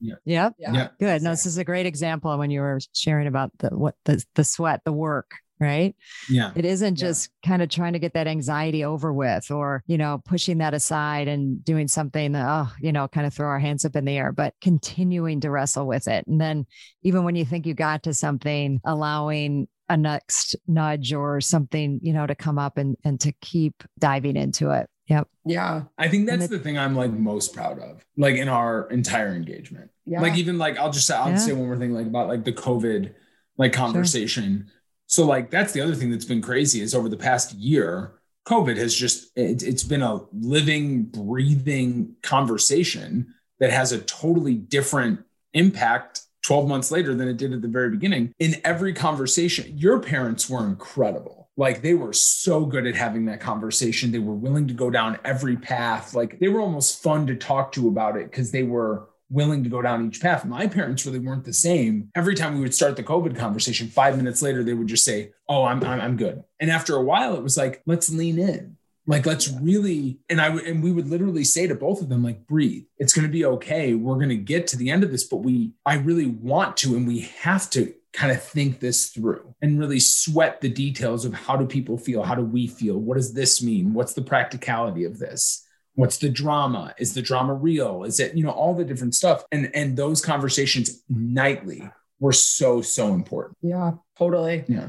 [0.00, 0.14] Yeah.
[0.24, 0.54] Yep.
[0.58, 0.72] Yeah.
[0.72, 0.88] Yeah.
[1.00, 1.22] Good.
[1.22, 4.44] No, this is a great example when you were sharing about the what the the
[4.44, 5.94] sweat, the work, right?
[6.28, 6.52] Yeah.
[6.54, 7.08] It isn't Yeah.
[7.08, 10.74] just kind of trying to get that anxiety over with or, you know, pushing that
[10.74, 14.04] aside and doing something that, oh, you know, kind of throw our hands up in
[14.04, 16.26] the air, but continuing to wrestle with it.
[16.26, 16.66] And then
[17.02, 22.12] even when you think you got to something, allowing a next nudge or something, you
[22.12, 24.88] know, to come up and, and to keep diving into it.
[25.06, 25.28] Yep.
[25.44, 25.82] Yeah.
[25.96, 29.92] I think that's the thing I'm like most proud of, like in our entire engagement.
[30.04, 30.20] Yeah.
[30.20, 31.36] Like even like I'll just say I'll Yeah.
[31.36, 33.14] say one more thing like about like the COVID
[33.56, 34.68] like conversation.
[35.06, 38.76] So like that's the other thing that's been crazy is over the past year, COVID
[38.76, 45.20] has just it, it's been a living, breathing conversation that has a totally different
[45.54, 48.32] impact 12 months later than it did at the very beginning.
[48.38, 51.50] In every conversation, your parents were incredible.
[51.56, 54.12] Like they were so good at having that conversation.
[54.12, 56.14] They were willing to go down every path.
[56.14, 59.70] Like they were almost fun to talk to about it because they were willing to
[59.70, 60.44] go down each path.
[60.44, 62.10] My parents really weren't the same.
[62.14, 65.32] Every time we would start the COVID conversation, five minutes later, they would just say,
[65.48, 66.42] Oh, I'm, I'm, I'm good.
[66.60, 68.76] And after a while, it was like, let's lean in.
[69.08, 72.24] Like, let's really, and I would, and we would literally say to both of them,
[72.24, 72.84] like, breathe.
[72.98, 73.94] It's going to be okay.
[73.94, 76.96] We're going to get to the end of this, but we, I really want to,
[76.96, 81.34] and we have to kind of think this through and really sweat the details of
[81.34, 82.22] how do people feel?
[82.22, 82.98] How do we feel?
[82.98, 83.94] What does this mean?
[83.94, 85.65] What's the practicality of this?
[85.96, 86.94] What's the drama?
[86.98, 88.04] Is the drama real?
[88.04, 89.44] Is it, you know, all the different stuff.
[89.50, 93.58] And and those conversations nightly were so, so important.
[93.60, 93.92] Yeah.
[94.18, 94.64] Totally.
[94.68, 94.88] Yeah.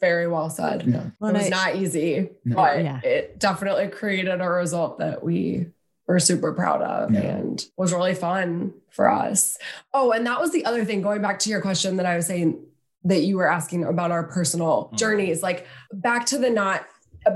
[0.00, 0.84] Very well said.
[0.86, 1.04] Yeah.
[1.20, 2.56] Well, it was I- not easy, No.
[2.56, 3.00] but Yeah.
[3.02, 5.66] it definitely created a result that we
[6.06, 7.20] were super proud of Yeah.
[7.20, 9.58] and was really fun for us.
[9.94, 12.26] Oh, and that was the other thing going back to your question that I was
[12.26, 12.58] saying
[13.04, 14.98] that you were asking about our personal Mhm.
[14.98, 16.84] journeys, like back to the not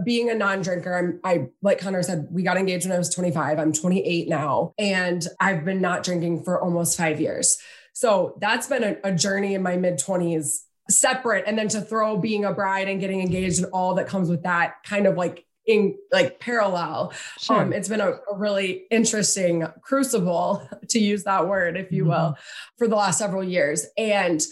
[0.04, 3.58] being a non-drinker, I'm I like Connor said, we got engaged when I was 25.
[3.58, 7.58] I'm 28 now, and I've been not drinking for almost five years.
[7.92, 12.16] So that's been a, a journey in my mid 20s separate and then to throw
[12.16, 15.44] being a bride and getting engaged and all that comes with that kind of like
[15.66, 17.62] in like parallel Sure.
[17.62, 22.36] um it's been a, a really interesting crucible to use that word if you will
[22.78, 24.44] for the last several years and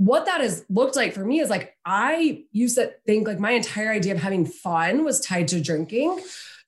[0.00, 3.50] what that has looked like for me is like i used to think like my
[3.50, 6.18] entire idea of having fun was tied to drinking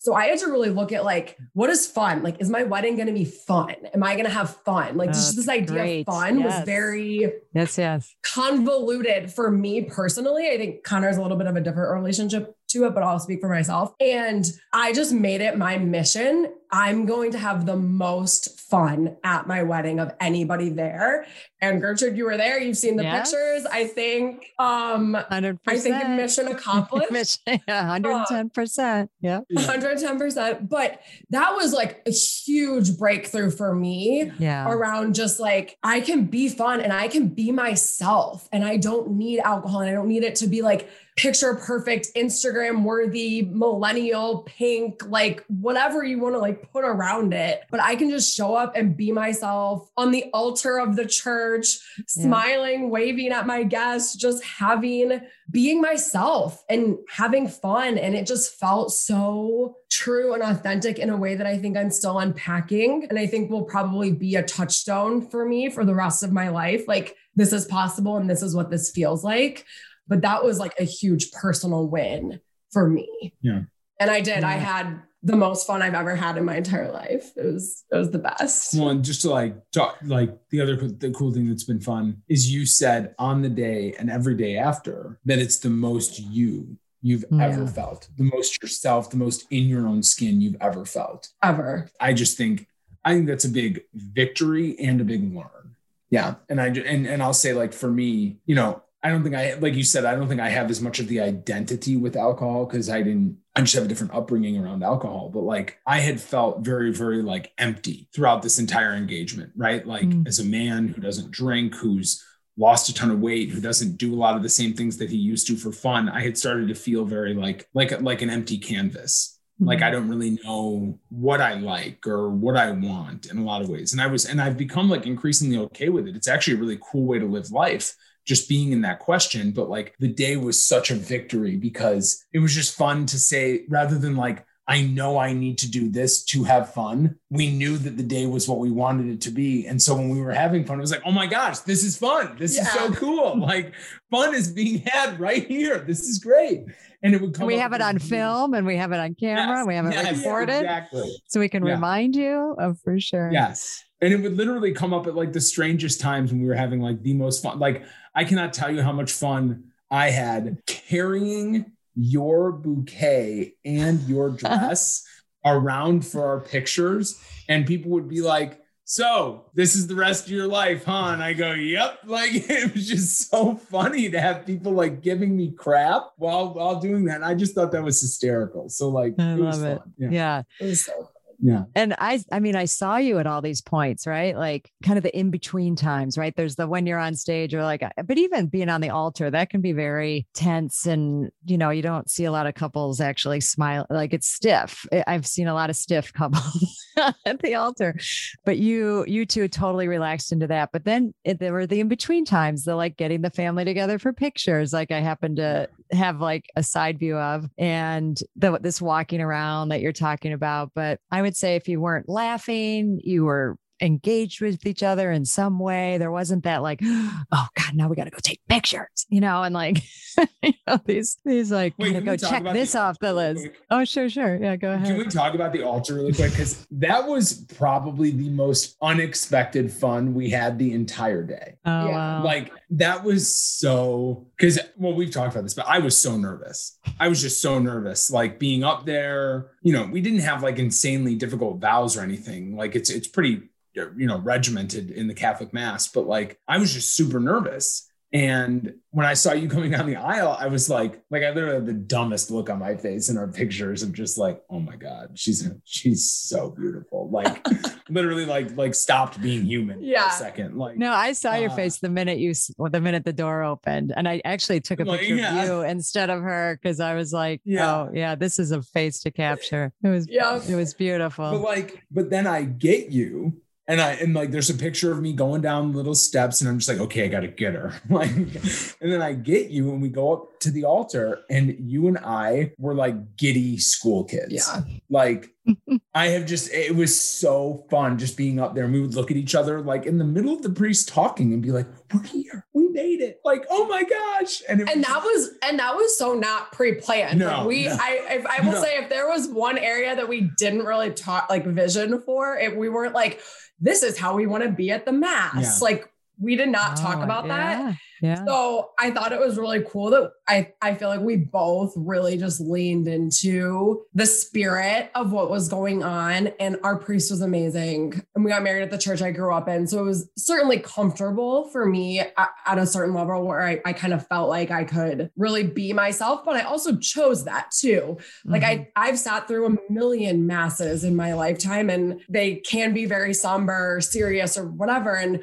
[0.03, 2.25] so I had to really look at like, what is fun?
[2.25, 3.77] Like, is my wedding going to be fun?
[3.95, 4.97] Am I going to have fun?
[4.97, 6.09] Like, just this idea great.
[6.09, 8.13] of fun was very yes, yes.
[8.25, 10.51] convoluted for me personally.
[10.51, 13.41] I think Connor's a little bit of a different relationship to it, but I'll speak
[13.41, 13.95] for myself.
[14.01, 16.53] And I just made it my mission.
[16.73, 21.27] I'm going to have the most fun at my wedding of anybody there.
[21.61, 22.59] And Gertrude, you were there.
[22.59, 23.31] You've seen the Yes.
[23.31, 23.67] pictures.
[23.71, 25.59] I think um 100%.
[25.69, 27.11] I think mission accomplished.
[27.13, 29.09] Mission- yeah, 110%.
[29.21, 29.41] Yeah.
[29.53, 30.69] 110%.
[30.69, 34.69] But that was like a huge breakthrough for me Yeah.
[34.71, 39.13] around just like I can be fun and I can be myself and I don't
[39.13, 44.39] need alcohol and I don't need it to be like picture perfect Instagram worthy millennial
[44.45, 48.55] pink like whatever you want to like put around it but I can just show
[48.55, 52.05] up and be myself on the altar of the church Yeah.
[52.25, 55.21] smiling waving at my guests just having
[55.51, 57.99] being myself and having fun.
[57.99, 61.91] And it just felt so true and authentic in a way that I think I'm
[61.91, 63.07] still unpacking.
[63.11, 66.49] And I think will probably be a touchstone for me for the rest of my
[66.49, 66.85] life.
[66.89, 69.67] Like this is possible and this is what this feels like.
[70.09, 73.35] But that was like a huge personal win for me.
[73.43, 73.63] Yeah.
[74.01, 74.45] and I did.
[74.45, 77.31] I had the most fun I've ever had in my entire life.
[77.37, 78.75] It was it was the best.
[78.75, 82.23] Well, and just to like talk, like the other the cool thing that's been fun
[82.29, 86.77] is you said on the day and every day after that it's the most you
[87.05, 91.29] you've ever felt, the most yourself, the most in your own skin you've ever felt.
[91.43, 91.91] ever.
[92.01, 92.67] I just think
[93.05, 95.77] I think that's a big victory and a big learn.
[96.11, 99.23] Yeah, and I ju- and and I'll say like for me, you know, I don't
[99.25, 101.97] think I like you said I don't think I have as much of the identity
[101.97, 105.31] with alcohol because I didn't I just have a different upbringing around alcohol.
[105.33, 109.87] But like I had felt very very like empty throughout this entire engagement, right?
[109.87, 110.27] Like Mm.
[110.29, 112.25] as a man who doesn't drink, who's
[112.57, 115.11] lost a ton of weight, who doesn't do a lot of the same things that
[115.11, 118.31] he used to for fun, I had started to feel very like like like an
[118.31, 119.85] empty canvas like Mm-hmm.
[119.85, 123.69] i don't really know what i like or what i want in a lot of
[123.69, 126.61] ways and i was and i've become like increasingly okay with it it's actually a
[126.61, 130.37] really cool way to live life just being in that question but like the day
[130.37, 134.83] was such a victory because it was just fun to say rather than like I
[134.83, 137.17] know I need to do this to have fun.
[137.31, 139.67] We knew that the day was what we wanted it to be.
[139.67, 141.97] And so when we were having fun, it was like, oh my gosh, this is
[141.97, 142.37] fun.
[142.39, 143.33] This is so cool.
[143.43, 143.75] Like
[144.11, 145.79] fun is being had right here.
[145.79, 146.65] This is great.
[147.03, 149.59] And it would come we have it on film and we have it on camera.
[149.59, 151.13] Yes, we have it yes, recorded Exactly.
[151.27, 151.75] so we can Yeah.
[151.75, 153.31] remind you of for sure.
[153.33, 153.83] Yes.
[154.01, 156.81] And it would literally come up at like the strangest times when we were having
[156.81, 157.59] like the most fun.
[157.59, 164.29] Like, I cannot tell you how much fun I had carrying your bouquet and your
[164.45, 164.59] uh-huh.
[164.59, 165.07] dress
[165.45, 167.21] around for our pictures.
[167.49, 171.11] And people would be like, so this is the rest of your life, huh?
[171.13, 172.01] And I go, yep.
[172.07, 176.81] Like it was just so funny to have people like giving me crap while while
[176.81, 177.17] doing that.
[177.17, 178.69] And I just thought that was hysterical.
[178.69, 179.79] So like I it was love it.
[179.79, 179.93] fun.
[179.99, 180.09] Yeah.
[180.11, 180.43] yeah.
[180.61, 181.09] it was so
[181.45, 181.65] Yeah.
[181.75, 184.37] And I, I mean, I saw you at all these points, right?
[184.37, 186.33] Like kind of the in between times, right?
[186.37, 189.29] There's the when you're on stage or like, uh, but even being on the altar,
[189.29, 190.87] that can be very tense.
[190.87, 193.87] And, you know, you don't see a lot of couples actually smile.
[193.91, 194.87] Like it's stiff.
[195.09, 196.79] I've seen a lot of stiff couples
[197.27, 197.97] at the altar,
[198.45, 200.71] but you, you two totally relaxed into that.
[200.73, 203.99] But then it, there were the in between times, the like getting the family together
[203.99, 204.73] for pictures.
[204.73, 209.69] Like I happened to have like a side view of and the, this walking around
[209.69, 210.71] that you're talking about.
[210.75, 215.25] But I would say if you weren't laughing, you were engaged with each other in
[215.25, 215.99] some way.
[215.99, 219.43] There wasn't that like, oh God, now we got to go take pictures, you know,
[219.43, 219.83] and like,
[220.43, 223.49] you know, these, these like, Wait, gotta go check this the off the list.
[223.71, 224.37] Oh, sure, sure.
[224.37, 224.87] Yeah, go ahead.
[224.87, 226.31] Can we talk about the altar really quick?
[226.31, 231.57] Because that was probably the most unexpected fun we had the entire day.
[231.65, 231.93] oh, Yeah.
[231.93, 232.25] wow.
[232.25, 236.79] Like that was so because well, we've talked about this, but I was so nervous.
[237.01, 239.51] I was just so nervous, like being up there.
[239.63, 242.57] You know, we didn't have like insanely difficult vows or anything.
[242.57, 243.43] Like it's it's pretty
[243.75, 247.89] you know regimented in the Catholic Mass, but like I was just super nervous.
[248.15, 251.55] And when I saw you coming down the aisle, I was like, like I literally
[251.55, 254.77] had the dumbest look on my face in our pictures of just like, oh my
[254.77, 257.09] God, she's she's so beautiful.
[257.09, 257.43] Like
[257.89, 260.03] literally like like stopped being human yeah.
[260.03, 260.59] for a second.
[260.59, 263.45] Like no, I saw your uh, face the minute you well, the minute the door
[263.45, 263.95] opened.
[263.97, 265.43] And I actually took a Like, picture yeah.
[265.43, 267.75] of you instead of her because I was like, Yeah.
[267.75, 269.73] oh yeah, this is a face to capture.
[269.83, 270.39] It was Yeah.
[270.47, 271.31] it was beautiful.
[271.31, 273.41] But like, but then I get you.
[273.69, 276.59] And I and like there's a picture of me going down little steps, and I'm
[276.59, 277.73] just like, okay, I gotta get her.
[277.89, 281.87] Like, and then I get you, and we go up to the altar, and you
[281.87, 284.33] and I were like giddy school kids.
[284.33, 284.63] Yeah.
[284.91, 285.31] Like
[285.95, 289.11] I have just it was so fun just being up there and we would look
[289.11, 292.03] at each other like in the middle of the priest talking and be like, We're
[292.05, 293.21] here, we made it.
[293.25, 294.43] Like, oh my gosh.
[294.49, 297.19] And, it and that was and that was so not pre-planned.
[297.19, 297.77] No, Like, we no.
[297.81, 298.63] I if I will No.
[298.63, 302.55] say if there was one area that we didn't really talk like vision for, if
[302.55, 303.21] we weren't like,
[303.61, 305.61] this is how we want to be at the mass.
[305.61, 305.65] Yeah.
[305.65, 305.89] Like
[306.21, 307.75] we did not talk Oh, about that.
[308.03, 308.25] Yeah.
[308.27, 312.19] So I thought it was really cool that I, I feel like we both really
[312.19, 316.27] just leaned into the spirit of what was going on.
[316.41, 318.05] And our priest was amazing.
[318.15, 319.69] And we got married at the church I grew up in.
[319.69, 323.95] So it was certainly comfortable for me at, a certain level where I, I kind
[323.95, 326.25] of felt like I could really be myself.
[326.25, 327.99] But I also chose that too.
[328.27, 328.67] Like Mhm.
[328.77, 333.15] I, I've sat through a million masses in my lifetime and they can be very
[333.15, 334.97] somber or serious or whatever.
[334.97, 335.23] And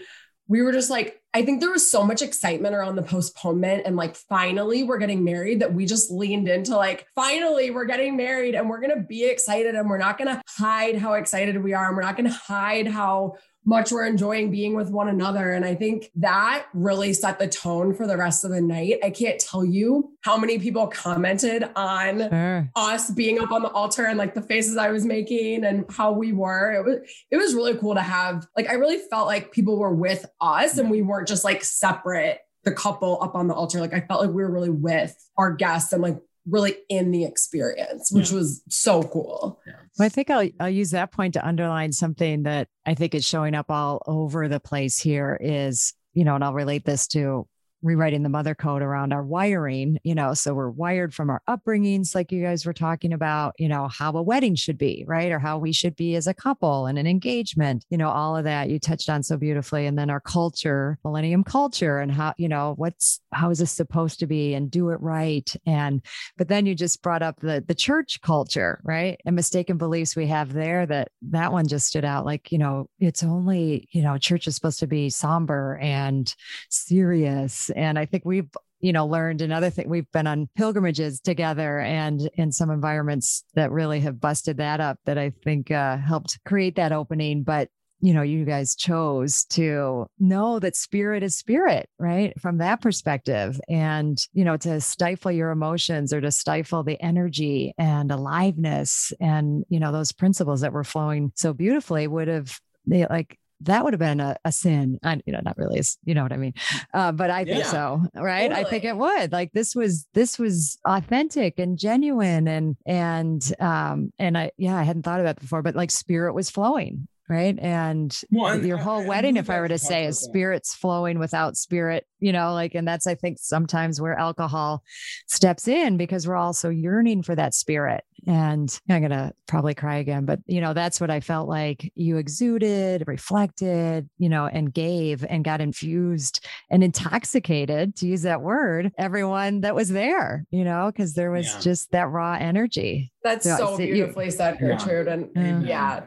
[0.50, 3.96] we were just like, I think there was so much excitement around the postponement and
[3.96, 8.56] like finally we're getting married that we just leaned into like, finally we're getting married
[8.56, 11.96] and we're gonna be excited and we're not gonna hide how excited we are and
[11.96, 13.36] we're not gonna hide how
[13.66, 15.52] much we're enjoying being with one another.
[15.52, 19.00] And I think that really set the tone for the rest of the night.
[19.04, 22.70] I can't tell you how many people commented on Sure.
[22.76, 26.12] us being up on the altar and like the faces I was making and how
[26.12, 26.72] we were.
[26.74, 26.98] It was
[27.32, 30.78] it was really cool to have like I really felt like people were with us
[30.78, 33.80] and we weren't just like separate the couple up on the altar.
[33.80, 36.18] Like I felt like we were really with our guests and like
[36.50, 38.38] really in the experience, which Yeah.
[38.38, 39.60] was so cool.
[39.98, 43.26] Well, I think I'll, I'll use that point to underline something that I think is
[43.26, 47.48] showing up all over the place here is, you know, and I'll relate this to
[47.82, 52.16] rewriting the mother code around our wiring, you know, so we're wired from our upbringings,
[52.16, 55.32] like you guys were talking about, you know, how a wedding should be, right?
[55.32, 58.44] Or how we should be as a couple and an engagement, you know, all of
[58.44, 59.86] that you touched on so beautifully.
[59.86, 64.20] And then our culture, millennium culture, and how, you know, what's, how is this supposed
[64.20, 65.54] to be and do it right?
[65.66, 66.02] And,
[66.38, 70.28] but then you just brought up the the church culture right and mistaken beliefs we
[70.28, 74.18] have there that that one just stood out like you know it's only you know
[74.18, 76.36] church is supposed to be somber and
[76.70, 78.50] serious and i think we've
[78.80, 83.72] you know learned another thing we've been on pilgrimages together and in some environments that
[83.72, 87.44] really have busted that up that i think uh, helped create that opening.
[87.44, 87.70] But
[88.02, 93.60] you know you guys chose to know that spirit is spirit right from that perspective.
[93.68, 99.66] And you know to stifle your emotions or to stifle the energy and aliveness and
[99.70, 103.94] you know those principles that were flowing so beautifully would have they like that would
[103.94, 105.00] have been a, a sin.
[105.04, 106.54] I, you know not really you know what i mean?
[106.94, 107.72] Uh, but i think Yeah.
[107.72, 108.52] so right?
[108.52, 109.32] I think it would.
[109.32, 114.84] Like this was this was authentic and genuine and and um and i yeah i
[114.84, 118.78] hadn't thought of that before but like spirit was flowing right and Well, and- your
[118.78, 122.32] whole and wedding we if i were to say is spirits flowing without spirit you
[122.34, 124.84] know like and that's i think sometimes where alcohol
[125.28, 129.98] steps in because we're all so yearning for that spirit and i'm gonna probably cry
[129.98, 134.74] again but you know that's what i felt like you exuded reflected you know and
[134.74, 140.64] gave and got infused and intoxicated to use that word everyone that was there you
[140.64, 141.60] know because there was Yeah.
[141.62, 144.78] just that raw energy That's Yeah, so so you- beautifully said, Yeah.
[144.78, 145.08] Gertrude.
[145.08, 145.60] And Yeah.
[145.62, 146.06] yeah,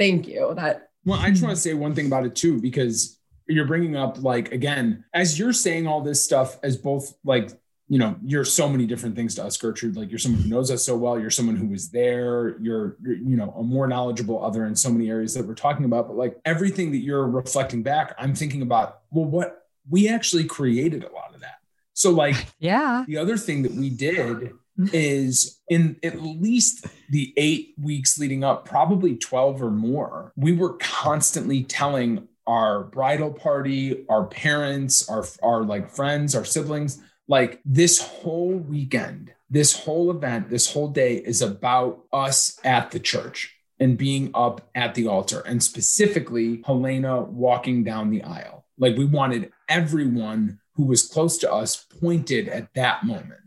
[0.00, 0.52] thank you.
[0.56, 3.96] That Well, I just want to say one thing about it too, because you're bringing
[3.96, 7.50] up like again, as you're saying all this stuff as both like
[7.88, 9.96] you know, you're so many different things to us, Gertrude.
[9.96, 11.18] Like you're someone who knows us so well.
[11.18, 12.56] You're someone who was there.
[12.60, 15.84] You're, you're, you know, a more knowledgeable other in so many areas that we're talking
[15.84, 16.06] about.
[16.06, 19.00] But like everything that you're reflecting back, I'm thinking about.
[19.10, 21.56] Well, what we actually created a lot of that.
[21.94, 24.52] So like yeah the other thing that we did
[24.92, 30.74] is in at least the eight weeks leading up, probably 12 or more, we were
[30.74, 38.00] constantly telling our bridal party, our parents, our, our like friends, our siblings, like this
[38.00, 43.96] whole weekend, this whole event, this whole day is about us at the church and
[43.96, 48.66] being up at the altar and specifically Helena walking down the aisle.
[48.78, 53.40] Like we wanted everyone who was close to us pointed at that moment.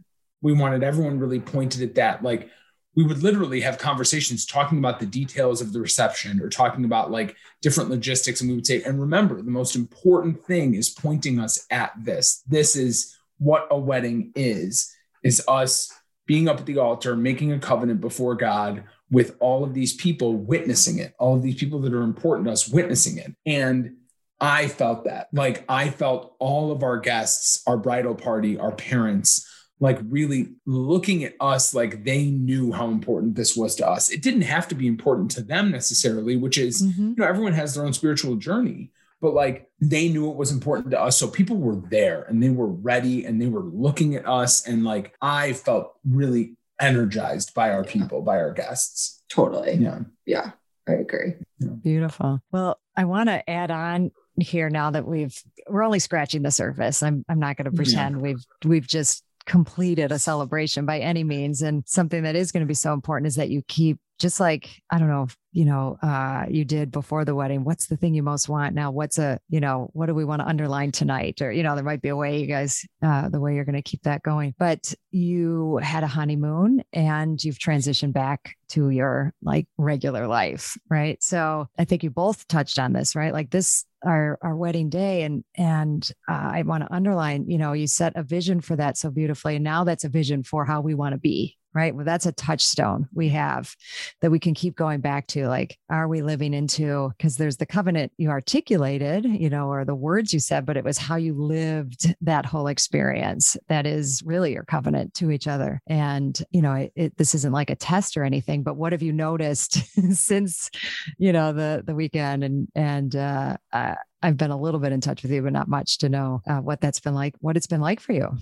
[0.43, 2.21] We wanted everyone really pointed at that.
[2.21, 2.49] Like
[2.95, 7.09] we would literally have conversations talking about the details of the reception or talking about
[7.09, 8.41] like different logistics.
[8.41, 12.43] And we would say, and remember, the most important thing is pointing us at this.
[12.47, 15.91] This is what a wedding is, is us
[16.27, 20.35] being up at the altar, making a covenant before God with all of these people
[20.35, 23.33] witnessing it, all of these people that are important to us witnessing it.
[23.45, 23.97] And
[24.39, 25.27] I felt that.
[25.33, 29.47] Like I felt all of our guests, our bridal party, our parents,
[29.79, 34.09] like really looking at us like they knew how important this was to us.
[34.09, 37.09] It didn't have to be important to them necessarily, which is, mm-hmm.
[37.09, 40.91] you know, everyone has their own spiritual journey, but like they knew it was important
[40.91, 41.17] to us.
[41.17, 44.67] So people were there and they were ready and they were looking at us.
[44.67, 49.23] And like I felt really energized by our people, by our guests.
[49.29, 49.73] Totally.
[49.75, 49.99] Yeah.
[50.25, 50.51] Yeah.
[50.87, 51.33] I agree.
[51.59, 51.69] Yeah.
[51.81, 52.41] Beautiful.
[52.51, 57.03] Well, I want to add on here now that we've we're only scratching the surface.
[57.03, 58.21] I'm I'm not going to pretend yeah.
[58.21, 61.61] we've we've just completed a celebration by any means.
[61.61, 64.81] And something that is going to be so important is that you keep just like
[64.91, 68.23] i don't know you know uh, you did before the wedding what's the thing you
[68.23, 68.91] most want now?
[68.91, 71.41] What's a you know what do we want to underline tonight?
[71.41, 73.75] Or you know there might be a way you guys uh, the way you're going
[73.75, 74.53] to keep that going.
[74.57, 81.21] But you had a honeymoon and you've transitioned back to your like regular life right?
[81.23, 83.33] So i think you both touched on this right?
[83.33, 87.71] Like this our our wedding day and and uh, i want to underline you know
[87.71, 89.55] you set a vision for that so beautifully.
[89.55, 91.95] And now that's a vision for how we want to be right?
[91.95, 93.75] Well, that's a touchstone we have
[94.21, 95.47] that we can keep going back to.
[95.47, 99.95] Like, are we living into, because there's the covenant you articulated, you know, or the
[99.95, 104.53] words you said, but it was how you lived that whole experience that is really
[104.53, 105.81] your covenant to each other.
[105.87, 109.03] And, you know, it, it, this isn't like a test or anything, but what have
[109.03, 109.73] you noticed
[110.11, 110.69] since,
[111.17, 115.01] you know, the, the weekend and, and, uh, uh, I've been a little bit in
[115.01, 117.67] touch with you, but not much to know uh, what that's been like, what it's
[117.67, 118.35] been like for you.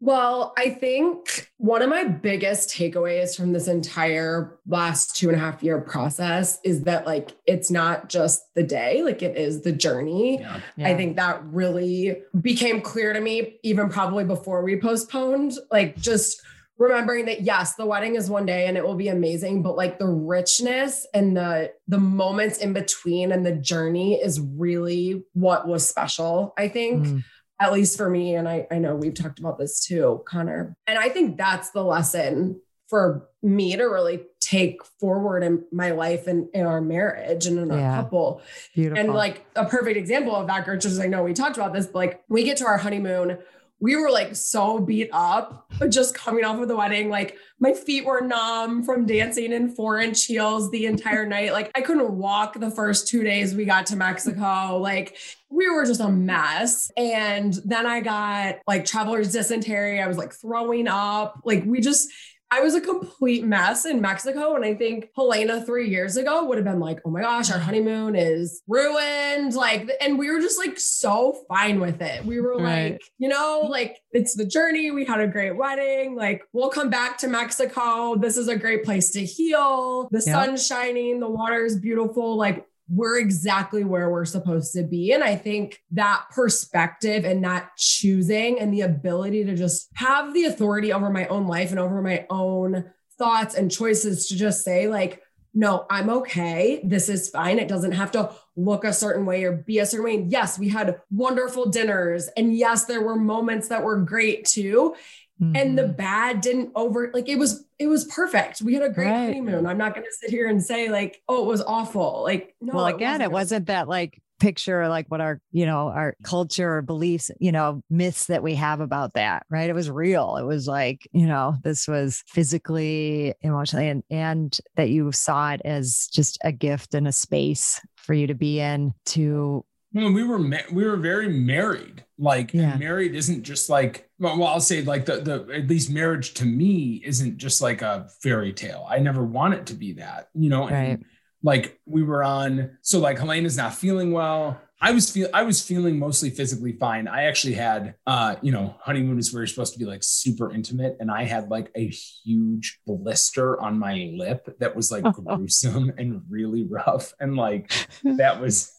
[0.00, 5.40] Well, I think one of my biggest takeaways from this entire last two and a
[5.40, 9.72] half year process is that, like, it's not just the day, like, it is the
[9.72, 10.38] journey.
[10.40, 10.60] Yeah.
[10.76, 10.88] Yeah.
[10.88, 16.42] I think that really became clear to me, even probably before we postponed, like, just
[16.78, 19.98] remembering that yes the wedding is one day and it will be amazing but like
[19.98, 25.86] the richness and the the moments in between and the journey is really what was
[25.88, 27.22] special i think mm
[27.60, 28.34] at least for me.
[28.34, 30.76] And I, I know we've talked about this too, Connor.
[30.86, 36.26] And I think that's the lesson for me to really take forward in my life
[36.26, 37.96] and in our marriage and in our yeah.
[37.96, 38.40] couple.
[38.74, 38.98] Beautiful.
[38.98, 41.86] And like a perfect example of that, Gertrude, is I know we talked about this,
[41.86, 43.38] but like we get to our honeymoon
[43.80, 47.10] we were like so beat up just coming off of the wedding.
[47.10, 51.52] Like my feet were numb from dancing in four inch heels the entire night.
[51.52, 54.78] Like I couldn't walk the first two days we got to Mexico.
[54.78, 55.16] Like
[55.48, 56.90] we were just a mess.
[56.96, 60.02] And then I got like traveler's dysentery.
[60.02, 61.40] I was like throwing up.
[61.44, 62.08] Like we just,
[62.50, 64.54] I was a complete mess in Mexico.
[64.54, 67.58] And I think Helena three years ago would have been like, oh my gosh, our
[67.58, 69.54] honeymoon is ruined.
[69.54, 72.24] Like, and we were just like so fine with it.
[72.24, 72.92] We were right.
[72.92, 74.90] like, you know, like it's the journey.
[74.90, 76.16] We had a great wedding.
[76.16, 78.16] Like, we'll come back to Mexico.
[78.16, 80.08] This is a great place to heal.
[80.10, 80.34] The yep.
[80.34, 82.36] sun's shining, the water is beautiful.
[82.36, 85.12] Like, we're exactly where we're supposed to be.
[85.12, 90.44] And I think that perspective and that choosing and the ability to just have the
[90.44, 94.88] authority over my own life and over my own thoughts and choices to just say,
[94.88, 95.22] like,
[95.54, 96.80] no, I'm okay.
[96.84, 97.58] This is fine.
[97.58, 100.26] It doesn't have to look a certain way or be a certain way.
[100.28, 102.28] Yes, we had wonderful dinners.
[102.36, 104.94] And yes, there were moments that were great too.
[105.40, 105.56] Mm-hmm.
[105.56, 105.92] And the mm-hmm.
[105.92, 108.60] bad didn't over like it was it was perfect.
[108.60, 109.26] We had a great right.
[109.26, 109.66] honeymoon.
[109.66, 112.22] I'm not going to sit here and say like, oh, it was awful.
[112.24, 112.74] Like, no.
[112.74, 116.16] Well, again, it wasn't, it wasn't that like picture like what our you know our
[116.22, 120.36] culture or beliefs you know myths that we have about that right it was real
[120.36, 125.60] it was like you know this was physically emotionally and and that you saw it
[125.64, 130.38] as just a gift and a space for you to be in to we were
[130.72, 132.04] we were very married.
[132.18, 132.76] Like yeah.
[132.76, 137.02] married isn't just like well, I'll say like the the at least marriage to me
[137.04, 138.86] isn't just like a fairy tale.
[138.88, 140.64] I never want it to be that, you know.
[140.64, 140.72] Right.
[140.72, 141.04] And
[141.42, 144.60] like we were on, so like Helena's not feeling well.
[144.80, 147.08] I was feel I was feeling mostly physically fine.
[147.08, 150.52] I actually had uh, you know, honeymoon is where you're supposed to be like super
[150.52, 155.92] intimate, and I had like a huge blister on my lip that was like gruesome
[155.98, 157.12] and really rough.
[157.18, 157.72] And like
[158.04, 158.72] that was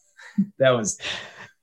[0.57, 0.99] that was,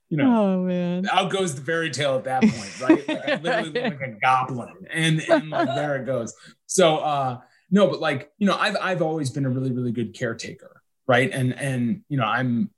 [0.09, 3.07] you know, oh man, out goes the fairy tale at that point, right?
[3.07, 6.33] Like I literally look like a goblin, and and like there it goes.
[6.65, 10.13] So uh, no, but like you know, I've I've always been a really really good
[10.13, 11.29] caretaker, right?
[11.31, 12.69] And and you know, I'm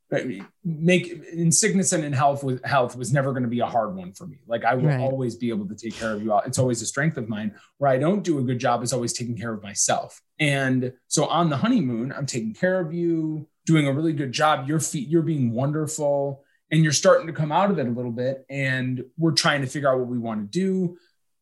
[0.64, 3.96] make in sickness and in health with health was never going to be a hard
[3.96, 4.38] one for me.
[4.48, 5.00] Like I will Right.
[5.00, 6.32] always be able to take care of you.
[6.34, 6.42] all.
[6.46, 7.54] It's always a strength of mine.
[7.78, 10.22] Where I don't do a good job is always taking care of myself.
[10.40, 14.68] And so on the honeymoon, I'm taking care of you, doing a really good job.
[14.68, 18.12] Your feet, you're being wonderful, and you're starting to come out of it a little
[18.12, 18.46] bit.
[18.50, 20.98] And we're trying to figure out what we want to do.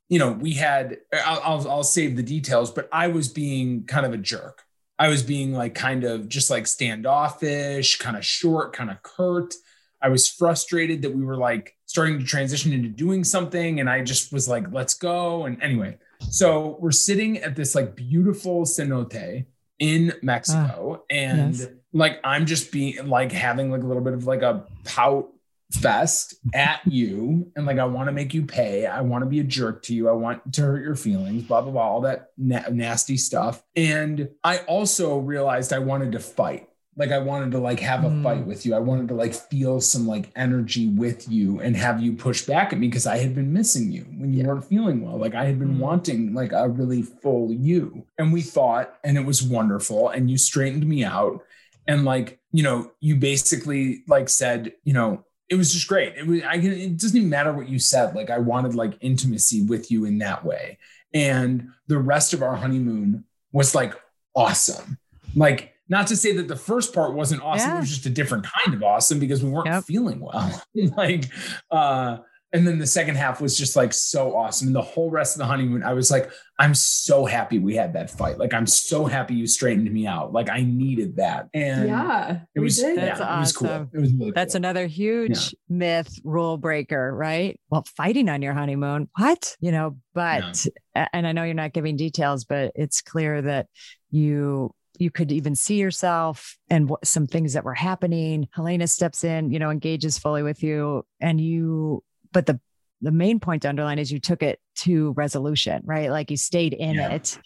[0.09, 0.97] You know, we had.
[1.13, 4.63] I'll, I'll, I'll save the details, but I was being kind of a jerk.
[4.99, 9.53] I was being like kind of just like standoffish, kind of short, kind of curt.
[10.01, 13.79] I was frustrated that we were like starting to transition into doing something.
[13.79, 15.45] And I just was like, let's go.
[15.45, 15.97] And anyway,
[16.29, 19.45] so we're sitting at this like beautiful cenote
[19.79, 20.97] in Mexico.
[20.99, 21.67] Ah, and yes.
[21.93, 25.29] like I'm just being like having like a little bit of like a pout
[25.71, 27.51] fest at you.
[27.55, 28.85] And like I want to make you pay.
[28.85, 30.07] I want to be a jerk to you.
[30.09, 33.61] I want to hurt your feelings, blah, blah, blah, all that na- nasty stuff.
[33.75, 36.69] And I also realized I wanted to fight.
[36.95, 38.23] Like I wanted to like have a Mm.
[38.23, 38.73] fight with you.
[38.73, 42.73] I wanted to like feel some like energy with you and have you push back
[42.73, 44.47] at me because I had been missing you when you Yeah.
[44.47, 45.17] weren't feeling well.
[45.17, 45.79] Like I had been Mm.
[45.79, 48.05] wanting like a really full you.
[48.17, 50.09] And we fought and it was wonderful.
[50.09, 51.43] And you straightened me out.
[51.87, 56.15] And like, you know, you basically like said, you know, it was just great.
[56.17, 58.15] It was I can it doesn't even matter what you said.
[58.15, 60.77] Like I wanted like intimacy with you in that way.
[61.13, 63.93] And the rest of our honeymoon was like
[64.35, 64.97] awesome.
[65.35, 67.77] Like not to say that the first part wasn't awesome, Yeah.
[67.77, 69.83] it was just a different kind of awesome because we weren't Yep.
[69.85, 70.61] feeling well.
[70.97, 71.25] like
[71.71, 72.17] uh
[72.53, 74.67] and then the second half was just like so awesome.
[74.69, 77.93] And the whole rest of the honeymoon, I was like, I'm so happy we had
[77.93, 78.37] that fight.
[78.37, 80.31] Like, I'm so happy you straightened me out.
[80.33, 81.49] Like, I needed that.
[81.53, 82.97] And yeah, it was, we did.
[82.97, 83.67] yeah, That's it was cool.
[83.67, 83.89] awesome.
[83.93, 84.59] It was really That's cool.
[84.59, 87.59] another huge myth rule breaker, right?
[87.69, 89.55] Well, fighting on your honeymoon, what?
[89.59, 93.67] You know, but, a- and I know you're not giving details, but it's clear that
[94.09, 98.47] you you could even see yourself and what, some things that were happening.
[98.51, 102.03] Helena steps in, you know, engages fully with you, and you.
[102.37, 102.59] But the
[103.01, 106.11] the main point to underline is you took it to resolution, right?
[106.11, 107.13] Like you stayed in Yeah.
[107.13, 107.39] it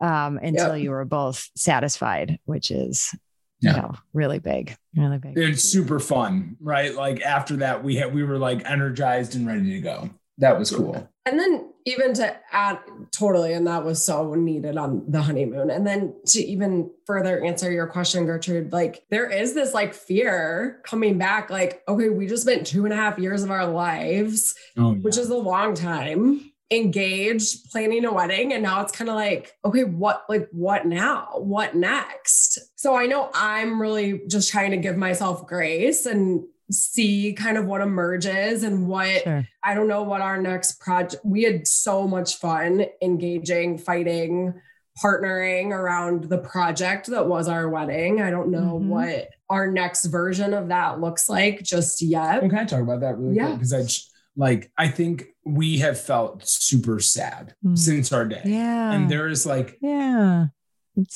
[0.00, 3.12] um, until you were both satisfied, which is
[3.60, 3.70] Yeah.
[3.74, 5.36] you know really big, really big.
[5.36, 6.94] It's super fun, right?
[6.94, 10.10] Like after that, we had we were like energized and ready to go.
[10.38, 11.08] That was cool.
[11.24, 12.78] And then even to add
[13.10, 15.70] totally, and that was so needed on the honeymoon.
[15.70, 20.80] And then to even further answer your question, Gertrude, like there is this like fear
[20.84, 24.54] coming back, like, okay, we just spent two and a half years of our lives,
[24.76, 24.98] Oh, yeah.
[24.98, 28.52] which is a long time, engaged, planning a wedding.
[28.52, 31.28] And now it's kind of like, okay, what like what now?
[31.38, 32.58] What next?
[32.76, 37.66] So I know I'm really just trying to give myself grace and see kind of
[37.66, 39.46] what emerges and what Sure.
[39.62, 41.24] I don't know what our next project.
[41.24, 44.54] We had so much fun engaging, fighting,
[45.02, 48.20] partnering around the project that was our wedding.
[48.22, 48.86] I don't know Mhm.
[48.88, 52.40] what our next version of that looks like just yet.
[52.40, 53.46] Well, can I talk about that really Yeah.
[53.46, 53.58] quick?
[53.58, 57.78] Because I just, like I think we have felt super sad Mm.
[57.78, 58.42] since our day.
[58.44, 58.92] Yeah.
[58.92, 60.46] And there is like Yeah.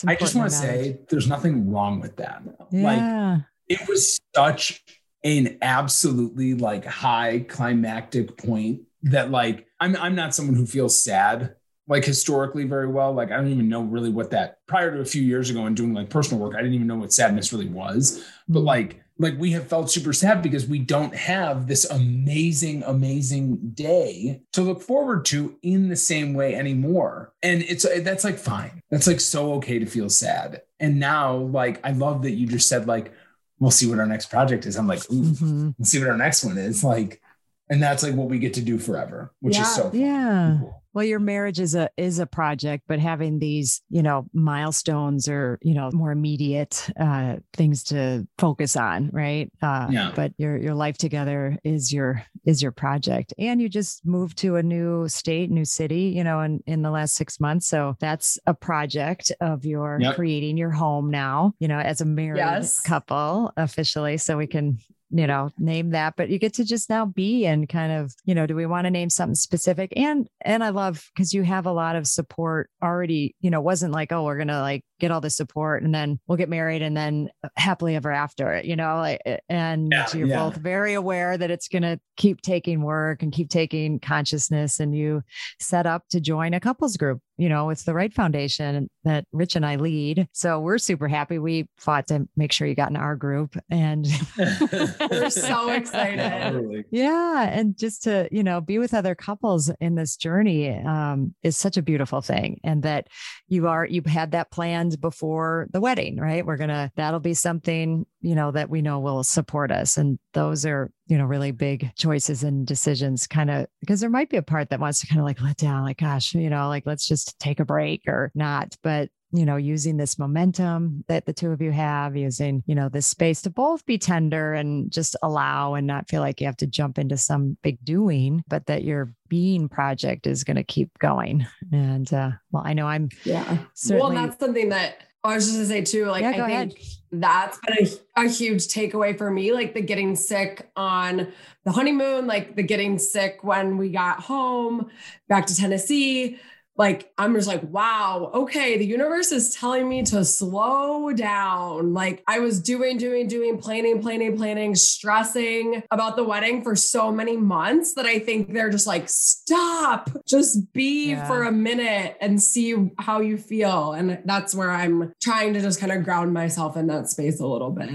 [0.06, 2.42] I just want to to say there's nothing wrong with that.
[2.42, 2.84] acknowledge.
[2.84, 3.38] Like Yeah.
[3.68, 4.84] it was such
[5.24, 11.54] an absolutely like high climactic point that like I'm I'm not someone who feels sad
[11.86, 13.12] like historically very well.
[13.12, 15.76] Like I don't even know really what that prior to a few years ago and
[15.76, 18.24] doing like personal work, I didn't even know what sadness really was.
[18.48, 18.66] But mm-hmm.
[18.66, 24.40] like like we have felt super sad because we don't have this amazing amazing day
[24.52, 29.06] to look forward to in the same way anymore and it's that's like fine that's
[29.06, 32.88] like so okay to feel sad and now like i love that you just said
[32.88, 33.12] like
[33.60, 35.74] we'll see what our next project is i'm like ooh Mhm.
[35.78, 37.20] let's see what our next one is like
[37.68, 39.62] and that's like what we get to do forever which Yeah.
[39.62, 39.90] is so.
[39.94, 40.56] Yeah.
[40.60, 40.79] Cool.
[40.92, 45.58] Well, your marriage is a is a project, but having these, you know, milestones or
[45.62, 49.50] you know more immediate uh, things to focus on, right?
[49.62, 50.12] Uh, Yeah.
[50.16, 54.56] But your your life together is your is your project, and you just moved to
[54.56, 57.68] a new state, new city, you know, in in the last six months.
[57.68, 60.14] So that's a project of your Yep.
[60.16, 62.80] creating your home now, you know, as a married Yes.
[62.80, 64.16] couple officially.
[64.18, 64.78] So we can
[65.10, 68.34] you know name that but you get to just now be and kind of you
[68.34, 71.66] know do we want to name something specific and and i love because you have
[71.66, 75.20] a lot of support already you know wasn't like oh we're gonna like get all
[75.20, 79.20] the support and then we'll get married and then happily ever after you know like
[79.48, 80.36] and Yeah, you're yeah.
[80.44, 85.22] both very aware that it's gonna keep taking work and keep taking consciousness and you
[85.58, 89.56] set up to join a couples group you know, it's the Wright Foundation that Rich
[89.56, 90.28] and I lead.
[90.32, 91.38] So we're super happy.
[91.38, 94.06] We fought to make sure you got in our group and
[94.38, 96.84] we're so excited.
[96.90, 97.48] Yeah.
[97.50, 101.76] And just to, you know, be with other couples in this journey um, is such
[101.76, 102.60] a beautiful thing.
[102.62, 103.08] And that
[103.48, 106.44] you are, you've had that planned before the wedding, right?
[106.44, 109.96] We're going to, that'll be something, you know, that we know will support us.
[109.96, 114.30] And those are, you know, really big choices and decisions kind of because there might
[114.30, 116.68] be a part that wants to kind of like let down, like, gosh, you know,
[116.68, 118.76] like let's just take a break or not.
[118.82, 122.88] But you know, using this momentum that the two of you have, using, you know,
[122.88, 126.56] this space to both be tender and just allow and not feel like you have
[126.56, 130.90] to jump into some big doing, but that your being project is going to keep
[130.98, 131.46] going.
[131.72, 133.58] And uh, well, I know I'm yeah.
[133.74, 136.48] Certainly- well, that's something that I was just gonna say too, like yeah, I think
[136.48, 136.74] ahead.
[137.12, 141.28] that's been a, a, huge takeaway for me, like the getting sick on
[141.64, 144.90] the honeymoon, like the getting sick when we got home
[145.28, 146.38] back to Tennessee
[146.80, 151.92] like I'm just like, wow, okay, the universe is telling me to slow down.
[151.92, 157.12] Like I was doing, doing, doing, planning, planning, planning, stressing about the wedding for so
[157.12, 161.26] many months that I think they're just like, stop, just be yeah.
[161.26, 163.92] for a minute and see how you feel.
[163.92, 167.46] And that's where I'm trying to just kind of ground myself in that space a
[167.46, 167.90] little bit.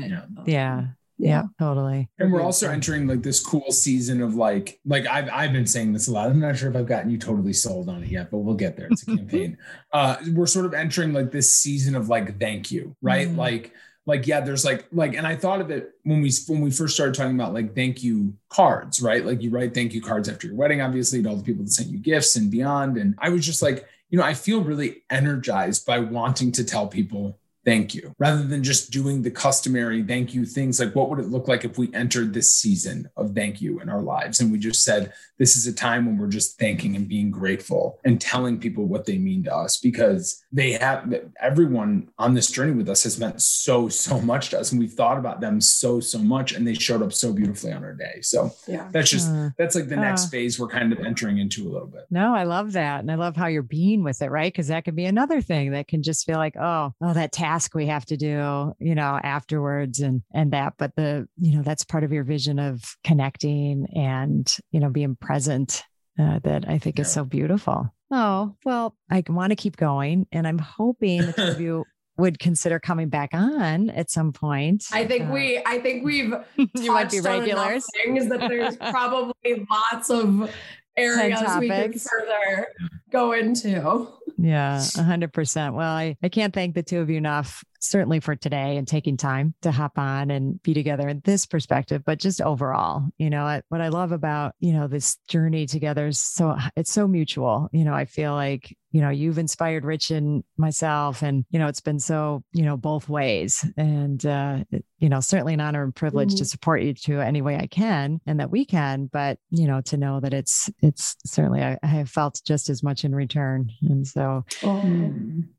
[0.45, 0.85] Yeah.
[1.17, 1.29] Yeah.
[1.29, 2.09] Yeah, totally.
[2.19, 5.93] And we're also entering like this cool season of like, like I've I've been saying
[5.93, 6.29] this a lot.
[6.29, 8.75] I'm not sure if I've gotten you totally sold on it yet, but we'll get
[8.75, 8.87] there.
[8.91, 9.57] It's a campaign.
[9.93, 13.29] uh, we're sort of entering like this season of like thank you, right?
[13.29, 13.37] Mm.
[13.37, 13.73] Like,
[14.05, 16.95] like yeah, there's like like, and I thought of it when we when we first
[16.95, 19.25] started talking about like thank you cards, right?
[19.25, 21.71] Like you write thank you cards after your wedding, obviously, to all the people that
[21.71, 22.97] sent you gifts and beyond.
[22.97, 26.87] And I was just like, you know, I feel really energized by wanting to tell
[26.87, 28.13] people thank you.
[28.19, 31.65] Rather than just doing the customary thank you things like what would it look like
[31.65, 34.39] if we entered this season of thank you in our lives?
[34.39, 37.99] And we just said this is a time when we're just thanking and being grateful
[38.05, 42.71] and telling people what they mean to us because they have everyone on this journey
[42.71, 44.71] with us has meant so so much to us.
[44.71, 47.83] And we've thought about them so so much and they showed up so beautifully on
[47.83, 48.21] our day.
[48.21, 48.87] So yeah.
[48.91, 51.69] that's just uh, that's like the uh, next phase we're kind of entering into a
[51.69, 52.05] little bit.
[52.09, 53.01] No i love that.
[53.01, 54.51] And i love how you're being with it right?
[54.51, 57.73] Because that could be another thing that can just feel like oh oh that task
[57.73, 61.85] we have to do you know afterwards and and that but the you know that's
[61.85, 65.83] part of your vision of connecting and you know being present
[66.19, 67.01] uh, that I think yeah.
[67.01, 67.93] is so beautiful.
[68.11, 70.27] Oh, well, I want to keep going.
[70.31, 71.85] And I'm hoping the two of you
[72.17, 74.85] would consider coming back on at some point.
[74.93, 76.33] I think uh, we, I think we've
[76.75, 77.85] you might be regulars.
[78.03, 80.49] Things that there's probably lots of
[80.97, 82.67] areas we can further
[83.11, 84.07] go into.
[84.37, 85.73] Yeah, 100%.
[85.73, 89.17] Well, I, I can't thank the two of you enough certainly for today and taking
[89.17, 93.61] time to hop on and be together in this perspective, but just overall, you know,
[93.69, 97.69] what I love about, you know, this journey together is so, it's so mutual.
[97.71, 101.67] You know, I feel like, you know, you've inspired Rich and myself, and, you know,
[101.67, 103.69] it's been so, you know, both ways.
[103.75, 104.63] And, uh,
[104.99, 106.37] you know, certainly an honor and privilege mm-hmm.
[106.37, 109.81] to support you to any way I can and that we can, but, you know,
[109.81, 113.69] to know that it's, it's certainly, I, I have felt just as much in return.
[113.81, 115.11] And so, oh.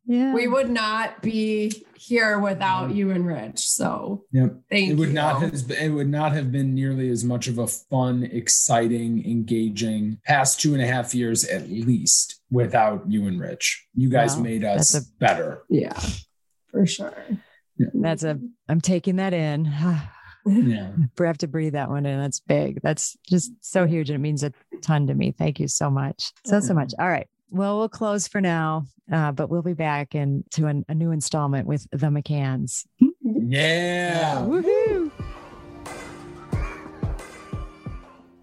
[0.07, 2.97] yeah, we would not be here without mm-hmm.
[2.97, 3.61] you and Rich.
[3.61, 4.55] So yep.
[4.71, 5.15] thank it would you.
[5.15, 10.19] not have it would not have been nearly as much of a fun, exciting, engaging
[10.25, 13.87] past two and a half years at least without you and Rich.
[13.95, 14.43] You guys wow.
[14.43, 15.63] made us a, better.
[15.69, 15.99] Yeah,
[16.71, 17.15] for sure.
[17.79, 17.89] Yeah.
[17.95, 18.39] That's a
[18.69, 19.65] I'm taking that in.
[20.47, 20.93] yeah.
[21.21, 22.21] I have to breathe that one in.
[22.21, 22.81] That's big.
[22.83, 24.11] That's just so huge.
[24.11, 24.53] And it means a
[24.83, 25.35] ton to me.
[25.37, 26.33] Thank you so much.
[26.45, 26.93] So, so much.
[26.99, 27.27] All right.
[27.51, 31.67] Well, we'll close for now, uh, but we'll be back into an, a new installment
[31.67, 32.87] with the McCanns.
[33.21, 34.39] Yeah.
[34.41, 35.11] Woohoo.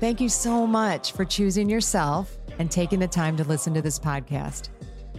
[0.00, 3.98] Thank you so much for choosing yourself and taking the time to listen to this
[3.98, 4.68] podcast.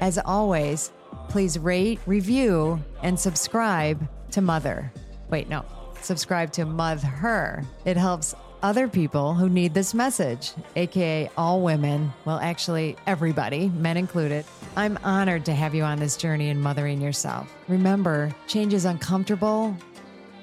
[0.02, 0.92] As always,
[1.28, 4.92] please rate, review, and subscribe to Mother.
[5.30, 5.66] Wait, no,
[6.02, 7.64] subscribe to Mother.
[7.86, 13.98] It helps other people who need this message, aka all women, well, actually, everybody, men
[13.98, 14.46] included.
[14.76, 17.52] I'm honored to have you on this journey in mothering yourself.
[17.68, 19.76] Remember, change is uncomfortable,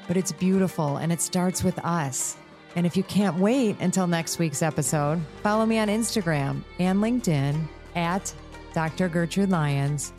[0.08, 2.36] but it's beautiful and it starts with us.
[2.74, 7.66] And if you can't wait until next week's episode, follow me on Instagram and LinkedIn
[7.94, 8.32] at
[8.74, 9.08] Dr.
[9.08, 10.12] Gertrude Lyons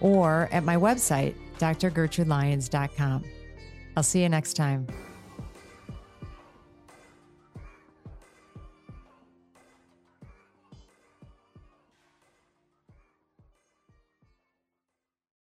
[0.00, 3.24] or at my website, drgertrudelyons.com.
[3.96, 4.86] I'll see you next time.